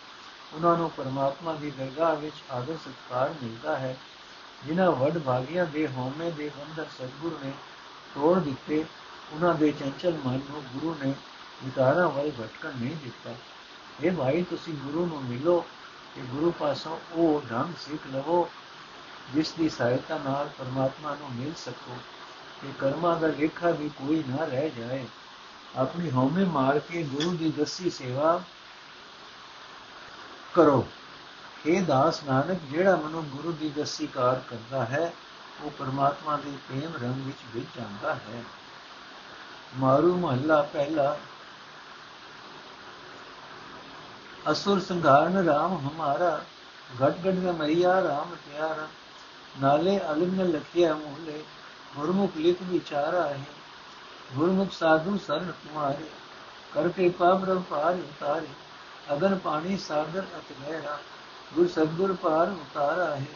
[0.54, 3.96] ਉਹਨਾਂ ਨੂੰ ਪਰਮਾਤਮਾ ਦੀ ਦਰਗਾਹ ਵਿੱਚ ਆਦਰ ਸਤਕਾਰ ਮਿਲਦਾ ਹੈ।
[4.66, 7.52] ਜਿਨ੍ਹਾਂ ਵੱਡ ਭਾਗੀਆਂ ਦੇ ਹਉਮੈ ਦੇ ਬੰਧਨ ਸਤਿਗੁਰੂ ਨੇ
[8.14, 8.84] ਤੋੜ ਦਿੱਤੇ,
[9.32, 11.14] ਉਹਨਾਂ ਦੇ ਚੰਚਲ ਮਨ ਨੂੰ ਗੁਰੂ ਨੇ
[11.64, 13.34] ਵਿਕਾਰਾਂ ਵੱਲ ਭਟਕਣ ਨਹੀਂ ਦਿੱਤਾ।
[14.02, 15.60] ਇਹ ਭਾਈ, ਤੁਸੀਂ ਗੁਰੂ ਨੂੰ ਮਿਲੋ
[16.14, 18.48] ਕਿ ਗੁਰੂ ਪਾਸੋਂ ਉਹ ਢੰਗ ਸਿੱਖ ਲਵੋ
[19.34, 21.96] ਜਿਸ ਦੀ ਸਹਾਇਤਾ ਨਾਲ ਪਰਮਾਤਮਾ ਨੂੰ ਮਿਲ ਸਕੋ
[22.62, 25.06] ਕਿ ਕਰਮਾਂ ਦਾ ਲੇਖਾ ਵੀ ਕੋਈ ਨਾ ਰਹਿ ਜਾਏ।
[25.76, 28.42] ਆਪਣੀ ਹਉਮੈ ਮਾਰ ਕੇ ਗੁਰੂ ਦੀ ਦੱਸੀ ਸੇਵਾ
[30.54, 30.88] ਕਰੋ।
[31.66, 35.12] ਇਹ ਦਾਸ ਨਾਨਕ, ਜਿਹੜਾ ਮਨੁ ਗੁਰੂ ਦੀ ਦੱਸੀ ਕਾਰ ਕਰਦਾ ਹੈ,
[35.62, 38.44] ਉਹ ਪਰਮਾਤਮਾ ਦੇ ਪ੍ਰੇਮ ਰੰਗ ਵਿੱਚ ਵਿਝ ਜਾਂਦਾ ਹੈ।
[39.76, 41.18] ਮਾਰੂ ਮਹੱਲਾ ਪਹਿਲਾ।
[44.52, 46.44] ਅਸੁਰ ਸੰਘਾਰਨ RAM ਹਮਾਰਾ
[47.04, 48.88] ਘਟ ਘਟ ਮੇ ਮਰਿਆ RAM ਪਿਆਰਾ।
[49.60, 51.38] नाले अलिम्न लखिया मोहले,
[51.94, 53.46] गुरमुख लिख विचारा है,
[54.32, 56.08] गुरमुख साधु सन तुम्हारे
[56.74, 58.50] करके पाब्रम पार उतारे,
[59.08, 60.96] अगन पानी सागर अत गहरा
[61.52, 63.28] गुर सदगुर पार उतारा है,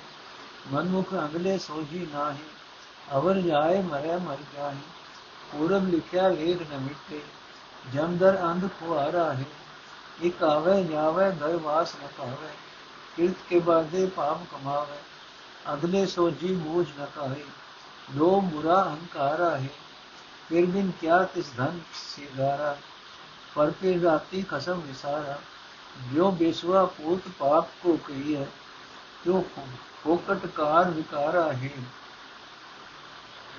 [0.72, 2.50] मनमुख अंगले सोझी ना है
[3.10, 4.90] अवर जाए मरे मर गया है
[5.50, 7.22] पूरब लिखया लेख न मिटे,
[7.94, 9.46] जमदर अंध खुआरा है,
[10.22, 12.52] एक आवे जावे घर वास न पावे
[13.16, 15.00] तीर्थ के बाधे पाप कमावे
[15.66, 17.44] अगले सो जी बोझ रखा है
[18.10, 19.70] दो बुरा हंकारा है।
[20.48, 22.76] फिर बिन क्या किस धन से गारा?
[23.56, 25.38] पर पे राती कसम विसारा।
[26.12, 28.48] जो बेसुआ पूत पाप को कहिए,
[29.26, 29.40] जो
[30.04, 31.68] फोकट कार विकारा है।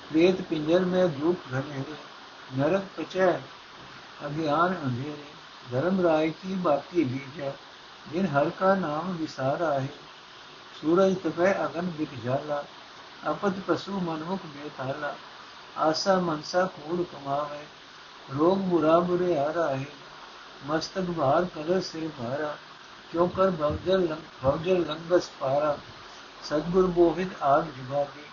[0.10, 1.98] प्रेत पिंजर में दुख घनेरे
[2.54, 3.44] नरक पचय
[4.22, 5.34] अज्ञान अंधेरे।
[5.72, 7.50] धर्म राय की बाकी बीजा
[8.12, 10.13] जिन हर का नाम विसारा है।
[10.84, 12.64] ਸੂਰਜ ਤਪੈ ਅਗਨ ਬਿਕ ਜਾਲਾ
[13.30, 15.14] ਅਪਦ ਪਸੂ ਮਨਮੁਖ ਬੇਤਾਲਾ
[15.78, 17.60] ਆਸਾ ਮਨਸਾ ਕੂੜ ਕਮਾਵੇ,
[18.38, 19.86] ਰੋਗ ਬੁਰਾ ਬੁਰੇ ਆ ਰਾਹੇ
[20.66, 22.56] ਮਸਤਕ ਭਾਰ ਕਲਰ ਸੇ ਭਾਰਾ,
[23.14, 25.78] ਚੋਕਰ ਭਵਜਲ ਭਵਜਲ ਰੰਗਸ ਪਾਰਾ,
[26.44, 28.24] ਸਤਗੁਰ ਬੋਹਿਤ ਆਗ ਜੁਗਾਦੀ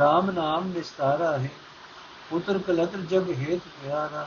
[0.00, 1.50] RAM ਨਾਮ ਨਿਸਤਾਰਾ ਹੈ,
[2.30, 4.26] ਪੁੱਤਰ ਕਲਤਰ ਜਬ ਹੇਤ ਪਿਆਰਾ,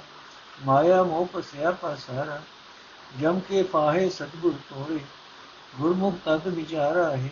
[0.66, 2.40] ਮਾਇਆ ਮੋਹ ਪਸਿਆ ਪਸਾਰਾ,
[3.22, 5.00] ਜਮ ਕੇ ਪਾਹੇ ਸਤਗੁਰ ਤੋਰੇ,
[5.80, 7.30] ਗੁਰਮੁਖ ਤਤ ਵਿਚਾਰਾ ਹੈ।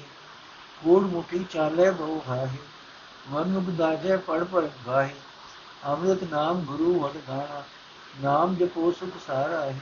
[0.85, 2.57] ਗੂੜ ਮੁਠੀ ਚਾਲੇ ਬਹੁ ਹਾਹੀ
[3.29, 5.13] ਮਨੁਖ ਦਾਜੇ ਪੜ ਪੜ ਗਾਹੀ
[5.85, 7.63] ਅੰਮ੍ਰਿਤ ਨਾਮ ਗੁਰੂ ਵਡਗਾਣਾ
[8.23, 9.79] ਨਾਮ ਜਪੋ ਸੁਖ ਸਾਰਾ ਹੈ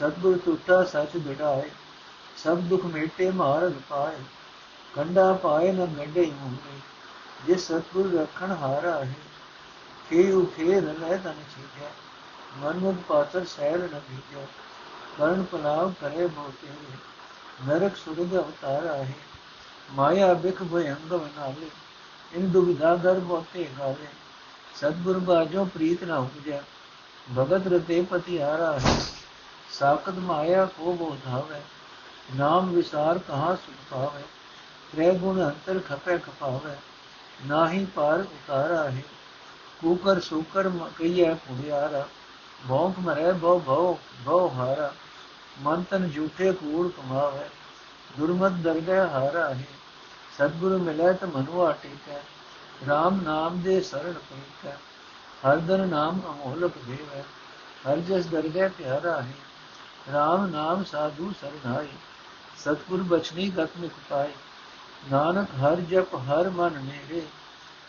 [0.00, 1.70] ਸਤਗੁਰ ਟੁੱਟਾ ਸੱਚ ਬਿੜਾਏ
[2.36, 4.16] ਸਭ ਦੁਖ ਮੇਟੇ ਮਾਰਗ ਪਾਏ
[4.94, 6.80] ਕੰਡਾ ਪਾਏ ਨ ਗੰਡੇ ਮੂਹਰੇ
[7.46, 9.14] ਜੇ ਸਤਗੁਰ ਰਖਣ ਹਾਰਾ ਹੈ
[10.10, 11.90] ਫੇ ਉਠੇ ਰਲੇ ਤਨ ਛੀਜੈ
[12.58, 14.46] ਮਨਮੁਖ ਪਾਤਰ ਸਹਿਰ ਨ ਭੀਜੋ,
[15.18, 16.68] ਕਰਨ ਪਲਾਵ ਕਰੇ ਬਹੁਤੇ,
[17.66, 19.12] ਨਰਕ ਸੁਰਗ ਅਵਤਾਰ ਆਹੇ
[19.88, 21.68] ਮਾਇਆ ਬਿਖ ਭਯੰਗ ਬਨਾਲੇ
[22.32, 24.06] ਇਨ ਦੁਬਿਧਾ ਦਰ ਬਹੁਤੇ ਗਾਵੇ।
[24.74, 26.60] ਸਤਗੁਰ ਬਾਜੋ ਪ੍ਰੀਤ ਨਾ ਉਪਜੈ,
[27.28, 28.96] ਭਗਤ ਰਤੇ ਪਤੀ ਹਾਰਾ ਹੈ।
[29.70, 31.60] ਸਾਖਤ ਮਾਇਆ ਕੋ ਬੋਧਾਵੇ
[32.36, 34.22] ਨਾਮ ਵਿਸਾਰ ਕਹਾ ਸੁਖ ਪਾਵੇ।
[34.92, 36.76] ਤ੍ਰੈ ਗੁਣ ਅੰਤਰ ਖਪੈ ਖਪਾਵੇ
[37.46, 39.02] ਨਾਹੀ ਪਾਰ ਉਤਾਰਾ ਹੈ।
[39.80, 42.06] ਕੂਕਰ ਸੂਕਰ ਕਈਐ ਪੁੜਿਆਰਾ
[42.68, 44.92] ਭੌਂਕ ਮਰੇ ਬਹੁ ਭਉ ਭਉ ਹਾਰਾ।
[45.60, 47.44] ਮਨ ਤਨ ਝੂਠੇ ਕੂੜ ਕਮਾਵੇ,
[48.18, 49.77] ਦੁਰਮਤ ਦਰਗਹਿ ਹਾਰਾ ਹੈ।
[50.38, 52.20] ਸਤਿਗੁਰੂ ਮਿਲੇ ਤਾਂ ਮਨੁਆ ਟੇਕੈ
[52.90, 54.76] RAM ਨਾਮ ਦੇ ਸਰਣ ਪਈਕੈ
[55.46, 57.22] ਹਰ ਦਰ ਨਾਮ ਅਮੋਲਕ ਦੇਵੈ,
[57.86, 59.34] ਹਰ ਜਸ ਦਰਗਹਿ ਪਿਆਰਾ ਹੈ
[60.08, 61.88] RAM ਨਾਮ ਸਾਧੂ ਸਰਣਾਈ
[62.58, 64.32] ਸਤਿਗੁਰ ਬਚਨੀ ਗਤ ਮਿ ਪਾਈ
[65.10, 67.22] ਨਾਨਕ ਹਰ ਜਪ ਹਰ ਮਨ ਮੇਰੇ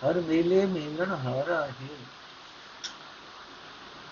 [0.06, 1.88] ਹਰ ਮੇਲੇ ਮੇਲਣ ਹਾਰਾ ਹੈ।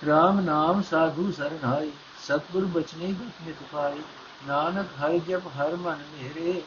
[0.08, 1.92] RAM ਨਾਮ ਸਾਧੂ ਸਰਣਾਈ
[2.24, 4.02] ਸਤਿਗੁਰ ਬਚਨੀ ਗਤ ਮਿ ਪਾਈ
[4.48, 6.62] ਨਾਨਕ ਹਰ ਜਪ ਹਰ ਮਨ ਮੇਰੇ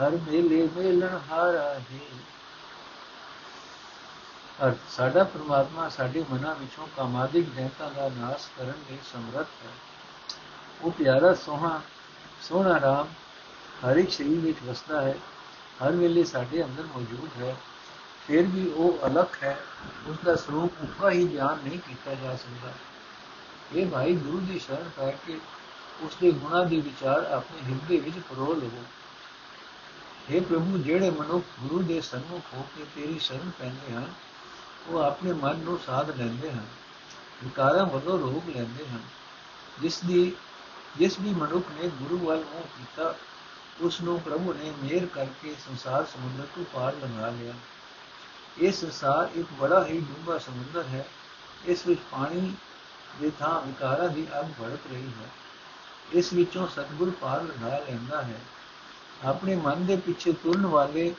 [0.00, 1.82] ਹਰ ਮੇਲੇ ਮੇਲਣ ਹਾਰਾ ਹੈ।
[4.66, 9.70] ਅਰਥ ਸਾਡਾ ਪ੍ਰਮਾਤਮਾ ਸਾਡੇ ਮਨਾਂ ਵਿੱਚੋਂ ਕਾਮਾਦਿਕ ਦੈਂਤਾਂ ਦਾ ਨਾਸ਼ ਕਰਨ ਲਈ ਸਮਰੱਥ ਹੈ।
[10.82, 11.80] ਉਹ ਪਿਆਰਾ, ਸੋਹਣਾ
[12.42, 13.08] ਸੋਹਣਾ ਰਾਮ
[13.86, 15.14] ਹਰ ਇੱਕ ਸਰੀਰ ਵਿੱਚ ਵਸਦਾ ਹੈ,
[15.84, 17.56] ਹਰ ਵੇਲੇ ਸਾਡੇ ਅੰਦਰ ਮੌਜੂਦ ਹੈ।
[18.26, 19.58] ਫਿਰ ਵੀ ਉਹ ਅਲੱਖ ਹੈ
[20.06, 22.72] ਉਸ ਦਾ ਸਰੂਪ ਉੱਕਾ ਹੀ ਬਿਆਨ ਨਹੀਂ ਕੀਤਾ ਜਾ ਸਕਦਾ।
[23.74, 25.40] ਇਹ ਭਾਈ ਗੁਰੂ ਦੀ ਸ਼ਰਨ ਕਰਕੇ ਕੇ
[26.00, 28.84] ਉਸ ਦੇ ਗੁਣਾਂ ਦੇ ਵਿਚਾਰ ਆਪਣੇ ਹਿਰਦੇ ਵਿੱਚ ਪਰੋ ਲਵੋ।
[30.28, 34.06] हे ਪ੍ਰਭੂ ਜਿਹੜੇ ਮਨੁੱਖ ਗੁਰੂ ਦੇ ਸਨਮੁਖ ਹੋ ਕੇ ਤੇਰੀ ਸ਼ਰਨ ਪੈਂਦੇ ਹਨ
[34.88, 36.64] ਉਹ ਆਪਣੇ ਮਨ ਨੂੰ ਸਾਧ ਲੈਂਦੇ ਹਨ
[37.42, 39.00] ਵਿਕਾਰਾਂ ਵੱਲੋਂ ਰੋਗ ਲੈਂਦੇ ਹਨ
[39.80, 40.32] ਜਿਸ ਦੀ
[40.96, 43.14] ਜਿਸ ਵੀ ਮਨੁੱਖ ਨੇ ਗੁਰੂ ਵੱਲ ਮੋਹ ਕੀਤਾ
[43.80, 47.54] ਉਸ ਨੂੰ ਪ੍ਰਭੂ ਨੇ ਮਿਹਰ ਕਰਕੇ ਸੰਸਾਰ ਸਮੁੰਦਰ ਤੋਂ ਪਾਰ ਲੰਘਾ ਲਿਆ
[48.58, 51.06] ਇਹ ਸੰਸਾਰ ਇੱਕ ਬੜਾ ਹੀ ਡੂੰਘਾ ਸਮੁੰਦਰ ਹੈ
[51.64, 52.52] ਇਸ ਵਿੱਚ ਪਾਣੀ
[53.20, 55.30] ਦੇ ਥਾਂ ਵਿਕਾਰਾਂ ਦੀ ਅੱਗ ਭੜਕ ਰਹੀ ਹੈ
[56.12, 58.40] ਇਸ ਵਿੱਚੋਂ ਸਤਿਗੁਰ ਪਾਰ ਲੰਘਾ ਲੈਂਦਾ ਹੈ
[59.24, 61.14] ਆਪਣੇ ਮਨ ਦੇ ਪਿੱਛੇ ਤੁਰਨ ਵਾਲੇ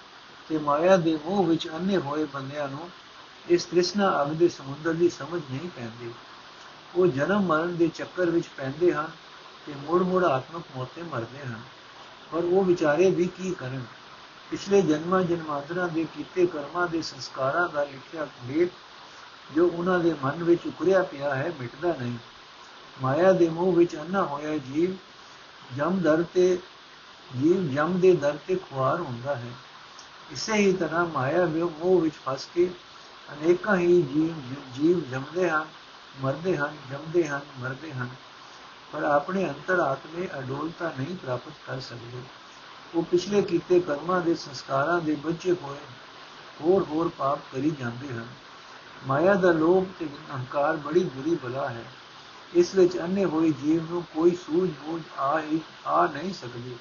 [0.49, 2.89] ਤੇ ਮਾਇਆ ਦੇ ਮੋਹ ਵਿੱਚ ਅੰਨੇ ਹੋਏ ਬੰਦਿਆਂ ਨੂੰ
[3.49, 6.11] ਇਸ ਤ੍ਰਿਸ਼ਨਾ ਅਗ ਦੇ ਸਮੁੰਦਰ ਦੀ ਸਮਝ ਨਹੀਂ ਪੈਂਦੀ।
[6.95, 9.07] ਉਹ ਜਨਮ ਮਰਨ ਦੇ ਚੱਕਰ ਵਿੱਚ ਪੈਂਦੇ ਹਨ
[9.65, 11.61] ਤੇ ਮੁੜ-ਮੁੜ ਆਤਮਕ ਮੋਤੇ ਮਰਦੇ ਹਨ।
[12.31, 13.85] ਪਰ ਉਹ ਵਿਚਾਰੇ ਵੀ ਕੀ ਕਰਨ?
[14.51, 18.69] ਪਿਛਲੇ ਜਨਮਾਂ ਜਨਮਾਂਤਰਾਂ ਦੇ ਕੀਤੇ ਕਰਮਾਂ ਦੇ ਸੰਸਕਾਰਾਂ ਦਾ ਲਿਖਿਆ ਲੇਖ
[19.55, 22.17] ਜੋ ਉਹਨਾਂ ਦੇ ਮਨ ਵਿੱਚ ਉਕਰਿਆ ਪਿਆ ਹੈ ਮਿਟਦਾ ਨਹੀਂ।
[23.01, 24.91] ਮਾਇਆ ਦੇ ਮੋਹ ਵਿੱਚ ਅੰਨਾ ਹੋਇਆ ਜੀਵ
[25.77, 26.59] ਜਮ ਦਰ ਤੇ
[27.35, 29.51] ਜੀਵ ਜਮ ਦੇ ਦਰ ਤੇ ਖੁਆਰ ਹੁੰਦਾ ਹੈ।
[30.31, 32.69] ਇਸੇ ਹੀ ਤਰ੍ਹਾਂ ਮਾਇਆ ਦੇ ਮੋਹ ਵਿੱਚ ਫਸ ਕੇ
[33.33, 34.33] ਅਨੇਕਾਂ ਹੀ ਜੀਵ
[34.73, 35.65] ਜੀਵ ਜੰਮਦੇ ਹਨ,
[36.21, 38.09] ਮਰਦੇ ਹਨ, ਜੰਮਦੇ ਹਨ, ਮਰਦੇ ਹਨ।
[38.91, 42.21] ਪਰ ਆਪਣੇ ਅੰਤਰ ਆਤਮੇ ਅਡੋਲਤਾ ਨਹੀਂ ਪ੍ਰਾਪਤ ਕਰ ਸਕਦੇ।
[42.95, 45.77] ਉਹ ਪਿਛਲੇ ਕੀਤੇ ਕਰਮਾਂ ਦੇ ਸੰਸਕਾਰਾਂ ਦੇ ਬੱਚੇ ਹੋਏ
[46.61, 48.27] ਹੋਰ ਹੋਰ ਪਾਪ ਕਰੀ ਜਾਂਦੇ ਹਨ।
[49.07, 51.85] ਮਾਇਆ ਦਾ ਲੋਭ ਤੇ ਅਹੰਕਾਰ ਬੜੀ ਬੁਰੀ ਬਲਾ ਹੈ।
[52.53, 56.75] ਇਸ ਵਿੱਚ ਅੰਨੇ ਹੋਏ ਜੀਵ ਨੂੰ ਕੋਈ ਸੂਝ ਬੂਝ ਆ ਹੀ ਆ ਨਹੀਂ ਸਕਦੀ।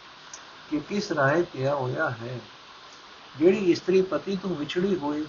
[0.70, 2.40] ਕਿ ਕਿਸ ਰਾਏ ਪਿਆ ਹੋਇਆ ਹੈ?
[3.38, 5.26] ਜਿਹੜੀ ਇਸਤਰੀ ਪਤੀ ਤੋਂ ਵਿਛੜੀ ਹੋਈ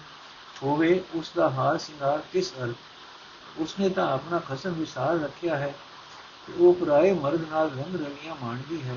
[0.64, 2.76] ਹੋਵੇ, ਉਸ ਦਾ ਹਾਰ ਸਿੰਗਾਰ ਕਿਸ ਅਰਥ
[3.58, 5.76] ਉਸਨੇ ਤਾਂ ਆਪਣਾ ਖਸਮ ਵਿਸਾਰ ਰੱਖਿਆ ਹੈ
[6.48, 8.96] ਕਿ ਉਹ ਪਰਾਏ ਮਰਦ ਨਾਲ ਰੰਗ ਰਲੀਆਂ ਮਾਣਦੀ ਹੈ।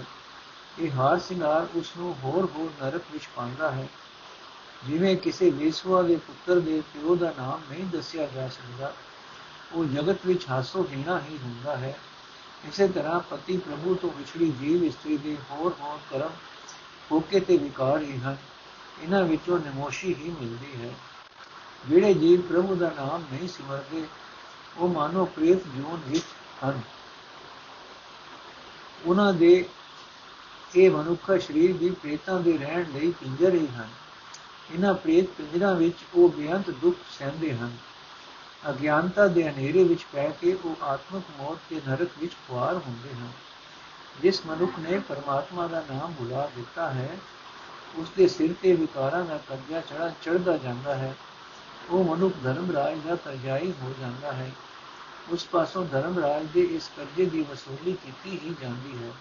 [0.79, 3.89] ਇਹ ਹਾਰ ਸਿੰਗਾਰ ਉਸ ਨੂੰ ਹੋਰ ਹੋਰ ਨਰਕ ਵਿੱਚ ਪਾਉਂਦਾ ਹੈ।
[4.87, 8.93] ਜਿਵੇਂ ਕਿਸੇ ਵੇਸਵਾ ਦੇ ਪੁੱਤਰ ਦੇ ਪਿਓ ਦਾ ਨਾਮ ਨਹੀਂ ਦੱਸਿਆ ਜਾ ਸਕਦਾ,
[9.73, 11.99] ਉਹ ਜਗਤ ਵਿੱਚ ਹਾਸੋ ਹੀਣਾ ਹੀ ਹੁੰਦਾ ਹੈ।
[12.69, 16.31] ਇਸੇ ਤਰ੍ਹਾਂ ਪਤੀ ਪ੍ਰਭੂ ਤੋਂ ਵਿਛੜੀ ਜੀਵ ਇਸਤਰੀ ਦੇ ਹੋਰ ਹੋਰ ਕਰਮ
[17.13, 18.37] ਹੋਕੇ ਤੇ ਵਿਕਾਰ ਹੀ ਹਨ।
[19.03, 20.95] ਇਹਨਾਂ ਵਿੱਚੋਂ ਨਿਮੋਸ਼ੀ ਹੀ ਮਿਲਦੀ ਹੈ।
[21.89, 24.05] ਜਿਹੜੇ ਜੀਵ ਪ੍ਰਭੂ ਦਾ ਨਾਮ ਨਹੀਂ ਸਿਮਰਦੇ,
[24.77, 26.25] ਉਹ ਮਾਨੋ ਪ੍ਰੇਤ ਜੀਵਨ ਵਿੱਚ
[26.65, 26.81] ਹਨ।
[29.07, 29.69] ਉਹਨਾਂ ਦੇ
[30.77, 33.89] ਇਹ ਮਨੁੱਖਾ ਸਰੀਰ ਵੀ ਪ੍ਰੇਤਾਂ ਦੇ ਰਹਿਣ ਲਈ ਪਿੰਜਰ ਹੀ ਹਨ।
[34.75, 37.77] ਇਹਨਾਂ ਪ੍ਰੇਤ ਪਿੰਜਰਾਂ ਵਿੱਚ ਉਹ ਬੇਅੰਤ ਦੁੱਖ ਸਹਿੰਦੇ ਹਨ।
[38.69, 43.31] ਅਗਿਆਨਤਾ ਦੇ ਹਨੇਰੇ ਵਿੱਚ ਪੈ ਕੇ ਉਹ ਆਤਮਿਕ ਮੌਤ ਦੇ ਨਰਕ ਵਿੱਚ ਖੁਆਰ ਹੁੰਦੇ ਹਨ।
[44.23, 47.19] ਜਿਸ ਮਨੁੱਖ ਨੇ ਪਰਮਾਤਮਾ ਦਾ ਨਾਮ ਭੁਲਾ ਦਿੱਤਾ ਹੈ
[47.97, 51.15] ਉਸ ਦੇ ਸਿਰ ਤੇ ਵਿਕਾਰਾਂ ਦਾ ਕਰਜ਼ਾ ਚੜਾ ਚੜਦਾ ਜਾਂਦਾ ਹੈ।
[51.91, 54.51] ਉਹ ਮਨੁੱਖ ਧਰਮ ਰਾਜ ਦਾ ਤਰਜਾਈ ਹੋ ਜਾਂਦਾ ਹੈ।
[55.31, 59.13] ਉਸ ਪਾਸੋਂ ਧਰਮ ਰਾਜ ਦੇ ਇਸ ਕਰਜ਼ੇ ਦੀ ਵਸੂਲੀ ਕੀਤੀ ਹੀ ਜਾਂਦੀ ਹੈ।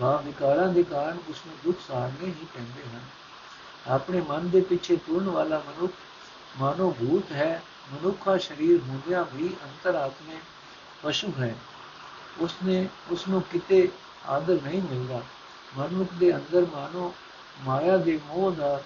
[0.00, 3.00] ਬਾ ਵਿਕਾਰਾਂ ਦੇ ਕਾਰਨ ਉਸ ਨੂੰ ਦੁੱਖ ਸਾਰਨੇ ਹੀ ਪੈਂਦੇ ਹਨ।
[3.88, 5.92] ਆਪਣੇ ਮਨ ਦੇ ਪਿੱਛੇ ਤੁਰਨ ਵਾਲਾ ਮਨੁੱਖ
[6.60, 10.36] ਮਾਨੋ ਭੂਤ ਹੈ ਮਨੁੱਖਾ ਸਰੀਰ ਹੁੰਦਿਆਂ ਵੀ ਅੰਤਰਾਤਮੇ
[11.02, 11.54] ਪਸ਼ੂ ਹੈ।
[12.38, 13.88] ਉਸਨੇ ਉਸ ਨੂੰ ਕਿਤੇ
[14.26, 15.22] ਆਦਰ ਨਹੀਂ ਮਿਲਦਾ।
[15.78, 17.14] ਮਨੁੱਖ ਦੇ ਅੰਦਰ ਮਾਨੋ
[17.60, 18.82] ਮਾਇਆ ਦੇ ਮੋਹ ਦਾ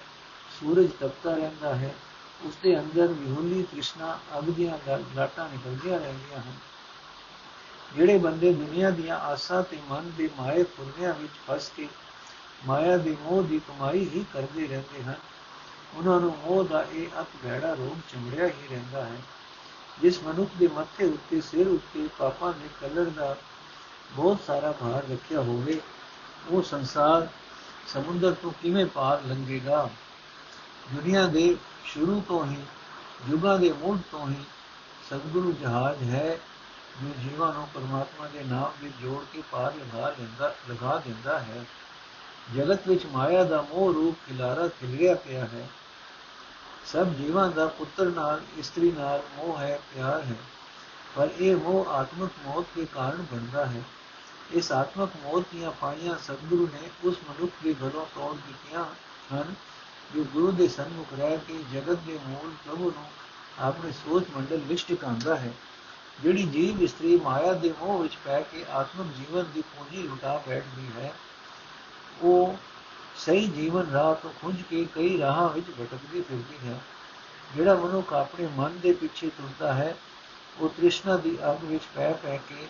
[0.59, 1.95] ਸੂਰਜ ਤਪਦਾ ਰਹਿੰਦਾ ਹੈ।
[2.43, 4.77] ਉਸ ਦੇ ਅੰਦਰ ਵਿਹੁਲੀ ਤ੍ਰਿਸ਼ਨਾ ਅਗ ਦੀਆਂ
[5.15, 6.53] ਲਾਟਾਂ ਨਿਕਲਦੀਆਂ ਰਹਿੰਦੀਆਂ ਹਨ।
[7.95, 11.87] ਜਿਹੜੇ ਬੰਦੇ ਦੁਨੀਆ ਦੀਆਂ ਆਸਾਂ ਤੇ ਮਨ ਦੇ ਮਾਏ ਫੁਰਨਿਆਂ ਵਿੱਚ ਫਸ ਕੇ
[12.65, 15.15] ਮਾਇਆ ਦੇ ਮੋਹ ਦੀ ਕਮਾਈ ਹੀ ਕਰਦੇ ਰਹਿੰਦੇ ਹਨ
[15.95, 19.21] ਉਹਨਾਂ ਨੂੰ ਮੋਹ ਦਾ ਇਹ ਅਤ ਭੈੜਾ ਰੋਗ ਚਮੜਿਆ ਹੀ ਰਹਿੰਦਾ ਹੈ,
[20.01, 23.35] ਜਿਸ ਮਨੁੱਖ ਦੇ ਮੱਥੇ ਉੱਤੇ, ਸਿਰ ਉੱਤੇ, ਪਾਪਾਂ ਦੇ ਕਲਰ ਦਾ
[24.11, 25.81] ਬਹੁਤ ਸਾਰਾ ਭਾਰ ਰੱਖਿਆ ਹੋਵੇ,
[26.49, 27.27] ਉਹ ਸੰਸਾਰ
[27.87, 29.89] ਸਮੁੰਦਰ ਤੋਂ ਕਿਵੇਂ ਪਾਰ ਲੰਘੇਗਾ?
[30.93, 32.61] ਦੁਨੀਆ ਦੇ ਸ਼ੁਰੂ ਤੋਂ ਹੀ
[33.29, 34.43] ਯੁਗਾਂ ਦੇ ਮੁੱਢ ਤੋਂ ਹੀ
[35.07, 36.37] ਸਤਿਗੁਰੂ ਜਹਾਜ਼ ਹੈ,
[37.03, 41.65] ਜੋ ਜੀਵਾਂ ਨੂੰ ਪਰਮਾਤਮਾ ਦੇ ਨਾਮ ਵਿੱਚ ਜੋੜ ਕੇ ਪਾਰ ਲਗਾ ਲੈਂਦਾ ਲਗਾ ਦਿੰਦਾ ਹੈ।
[42.55, 45.69] ਜਗਤ ਵਿੱਚ ਮਾਇਆ ਦਾ ਮੋਹ ਰੂਪ ਖਿਲਾਰਾ ਖਿਲਰਿਆ ਪਿਆ ਹੈ।
[46.85, 50.35] ਸਭ ਜੀਵਾਂ ਦਾ ਪੁੱਤਰ ਨਾਲ, ਇਸਤਰੀ ਨਾਲ ਮੋਹ ਹੈ, ਪਿਆਰ ਹੈ।
[51.15, 53.81] ਪਰ ਇਹ ਮੋਹ ਆਤਮਿਕ ਮੌਤ ਦੇ ਕਾਰਨ ਬਣਦਾ ਹੈ।
[54.51, 58.85] ਇਸ ਆਤਮਿਕ ਮੌਤ ਦੀਆਂ ਪਾਈਆਂ ਸਤਿਗੁਰੂ ਨੇ ਉਸ ਮਨੁੱਖ ਦੇ ਘਰੋਂ ਤੋੜ ਦਿੱਤੀਆਂ
[59.33, 59.55] ਹਨ,
[60.15, 63.05] ਜੋ ਗੁਰੂ ਦੇ ਸਨਮੁਖ ਰਹਿ ਕੇ ਜਗਤ ਦੇ ਮੂਲ ਪ੍ਰਭੂ ਨੂੰ
[63.59, 65.53] ਆਪਣੇ ਸੋਚ ਮੰਡਲ ਵਿੱਚ ਟਿਕਾਉਂਦਾ ਹੈ।
[66.23, 70.87] ਜਿਹੜੀ ਜੀਵ ਇਸਤਰੀ ਮਾਇਆ ਦੇ ਮੋਹ ਵਿੱਚ ਪੈ ਕੇ ਆਤਮਿਕ ਜੀਵਨ ਦੀ ਪੂੰਜੀ ਲੁਟਾ ਬੈਠਦੀ
[70.97, 71.13] ਹੈ
[72.21, 72.57] ਉਹ
[73.17, 76.79] ਸਹੀ ਜੀਵਨ ਰਾਹ ਤੋਂ ਖੁੰਝ ਕੇ ਕਈ ਰਾਹਾਂ ਵਿੱਚ ਭਟਕਦੀ ਫਿਰਦੀ ਹੈ।
[77.55, 79.95] ਜਿਹੜਾ ਮਨੁੱਖ ਆਪਣੇ ਮਨ ਦੇ ਪਿੱਛੇ ਤੁਰਦਾ ਹੈ,
[80.59, 82.67] ਉਹ ਤ੍ਰਿਸ਼ਨਾ ਦੀ ਅੱਗ ਵਿੱਚ ਪੈ ਪੈ ਕੇ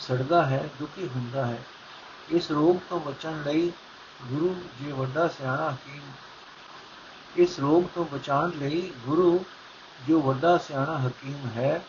[0.00, 1.62] ਸੜਦਾ ਹੈ, ਦੁਖੀ ਹੁੰਦਾ ਹੈ।
[2.30, 3.72] ਇਸ ਰੋਗ ਤੋਂ ਬਚਣ ਲਈ
[4.24, 6.02] ਗੁਰੂ ਜੀ ਵੱਡਾ ਸਿਆਣਾ ਹਕੀਮ,
[7.36, 9.44] ਇਸ ਰੋਗ ਤੋਂ ਬਚਾਉਣ ਲਈ ਗੁਰੂ
[10.08, 11.80] ਜੋ ਵੱਡਾ ਸਿਆਣਾ ਹਕੀਮ ਹੈ,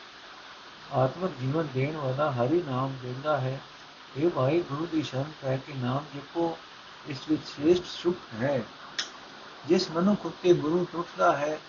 [0.94, 3.60] ਆਤਮਿਕ ਜੀਵਨ ਦੇਣ ਵਾਲਾ ਹਰੀ ਨਾਮ ਦਿੰਦਾ ਹੈ।
[4.18, 6.58] ਇਹ ਭਾਈ ਗੁਰੂ ਦੀ ਸ਼ਰਨ ਪੈ ਕੇ ਨਾਮ ਜਪੋ
[7.08, 8.62] ਇਸ ਵਿੱਚ ਸ੍ਰੇਸ਼ਟ ਸੁਖ ਹੈ
[9.68, 11.60] ਜਿਸ ਮਨੁੱਖ ਉਤੇ ਗੁਰੂ ਟੁੱਟਦਾ ਹੈ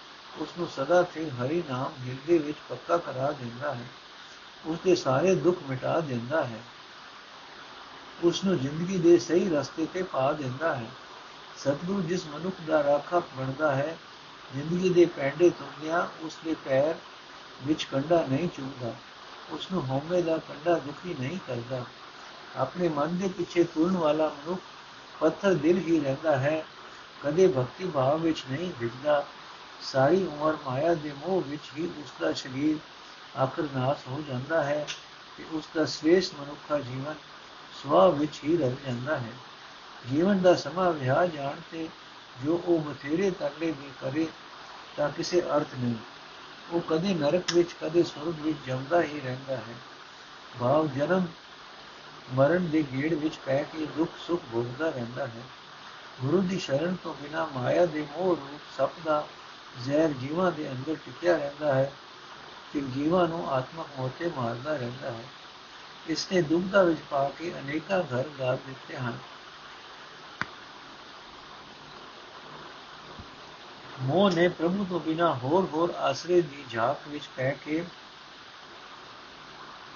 [0.41, 3.87] ਉਸ ਨੂੰ ਸਦਾ ਤੇ ਹਰੀ ਨਾਮ ਹਿਰਦੇ ਵਿੱਚ ਪੱਕਾ ਕਰਾ ਦਿੰਦਾ ਹੈ
[4.67, 6.61] ਉਸ ਦੇ ਸਾਰੇ ਦੁੱਖ ਮਿਟਾ ਦਿੰਦਾ ਹੈ
[8.25, 10.91] ਉਸ ਨੂੰ ਜ਼ਿੰਦਗੀ ਦੇ ਸਹੀ ਰਸਤੇ ਤੇ ਪਾ ਦਿੰਦਾ ਹੈ
[11.59, 13.97] ਸਤਿਗੁਰੂ ਜਿਸ ਮਨੁੱਖ ਦਾ ਰਾਖਾ ਬਣਦਾ ਹੈ
[14.55, 16.95] ਜ਼ਿੰਦਗੀ ਦੇ ਪੈਂਡੇ ਤੁਰਦਿਆਂ ਉਸ ਦੇ ਪੈਰ
[17.67, 18.95] ਵਿੱਚ ਕੰਡਾ ਨਹੀਂ ਚੁੰਦਾ
[19.51, 21.85] ਉਸ ਨੂੰ ਹਉਮੈ ਦਾ ਕੰਡਾ ਦੁਖੀ ਨਹੀਂ ਕਰਦਾ
[22.57, 24.61] ਆਪਣੇ ਮਨ ਦੇ ਪਿੱਛੇ ਤੁਰਨ ਵਾਲਾ ਮਨੁੱਖ
[25.21, 26.65] ਪੱਥਰ ਦਿਲ ਹੀ ਰਹਿੰਦਾ ਹੈ,
[27.23, 29.27] ਕਦੇ ਭਗਤੀ ਭਾਵ ਵਿੱਚ ਨਹੀਂ ਵਿਗਦਾ
[29.83, 32.77] ਸਾਰੀ ਉਮਰ ਮਾਇਆ ਦੇ ਮੋਹ ਵਿੱਚ ਹੀ ਉਸ ਦਾ ਸਰੀਰ
[33.39, 34.87] ਆਖਰ ਨਾਸ ਹੋ ਜਾਂਦਾ ਹੈ
[35.39, 37.15] ਤੇ ਉਸ ਦਾ ਸ੍ਰੇਸ਼ਟ ਮਨੁੱਖਾ ਜੀਵਨ
[37.83, 39.33] ਸਵਾ ਵਿੱਚ ਹੀ ਰਹਿ ਜਾਂਦਾ ਹੈ।
[40.11, 41.89] ਜੀਵਨ ਦਾ ਸਮਾਂ ਵਿਆਹ ਜਾਣ ਤੇ
[42.45, 44.27] ਜੋ ਉਹ ਬਥੇਰੇ ਤਰਲੇ ਵੀ ਕਰੇ
[44.97, 45.95] ਤਾਂ ਕਿਸੇ ਅਰਥ ਨਹੀਂ।
[46.71, 49.75] ਉਹ ਕਦੇ ਨਰਕ ਵਿੱਚ, ਕਦੇ ਸੁਰਗ ਵਿੱਚ ਜੰਮਦਾ ਹੀ ਰਹਿੰਦਾ ਹੈ।
[50.61, 51.27] ਭਾਵ ਜਨਮ
[52.31, 55.43] ਮਰਨ ਦੇ ਗੇੜ ਵਿੱਚ ਪੈ ਕੇ ਦੁੱਖ ਸੁੱਖ ਭੋਗਦਾ ਰਹਿੰਦਾ ਹੈ।
[56.21, 59.27] ਗੁਰੂ ਦੀ ਸ਼ਰਨ ਤੋਂ ਬਿਨਾ ਮਾਇਆ ਦੇ ਮੋਹ ਰੂਪ ਸਭ ਦਾ
[59.85, 61.93] ਜ਼ਹਿਰ ਜੀਵਾਂ ਦੇ ਅੰਦਰ ਟਿਕਿਆ ਰਹਿੰਦਾ ਹੈ
[62.73, 65.25] ਤੇ ਜੀਵਾਂ ਨੂੰ ਆਤਮਕ ਮੋਤੇ ਮਾਰਦਾ ਰਹਿੰਦਾ ਹੈ।
[66.07, 69.19] ਇਸ ਨੇ ਦੁਬਦਾ ਵਿੱਚ ਪਾ ਕੇ ਅਨੇਕਾਂ ਘਰ ਗਾਲ ਦਿੱਤੇ ਹਨ।
[74.01, 77.85] ਮੋਹ ਨੇ ਪ੍ਰਭੂ ਤੋਂ ਬਿਨਾ ਹੋਰ ਹੋਰ ਆਸਰੇ ਦੀ ਝਾਕ ਵਿੱਚ ਪੈ ਕੇ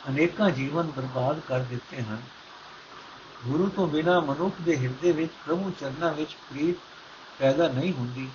[0.08, 2.22] ਅਨੇਕਾਂ ਜੀਵਨ ਬਰਬਾਦ ਕਰ ਦਿੱਤੇ ਹਨ।
[3.46, 6.76] ਗੁਰੂ ਤੋਂ ਬਿਨਾ ਮਨੁੱਖ ਦੇ ਹਿਰਦੇ ਵਿੱਚ ਪ੍ਰਭੂ ਚਰਨਾਂ ਵਿੱਚ ਪ੍ਰੀਤ
[7.38, 8.28] ਪੈਦਾ ਨਹੀਂ ਹੁੰਦੀ,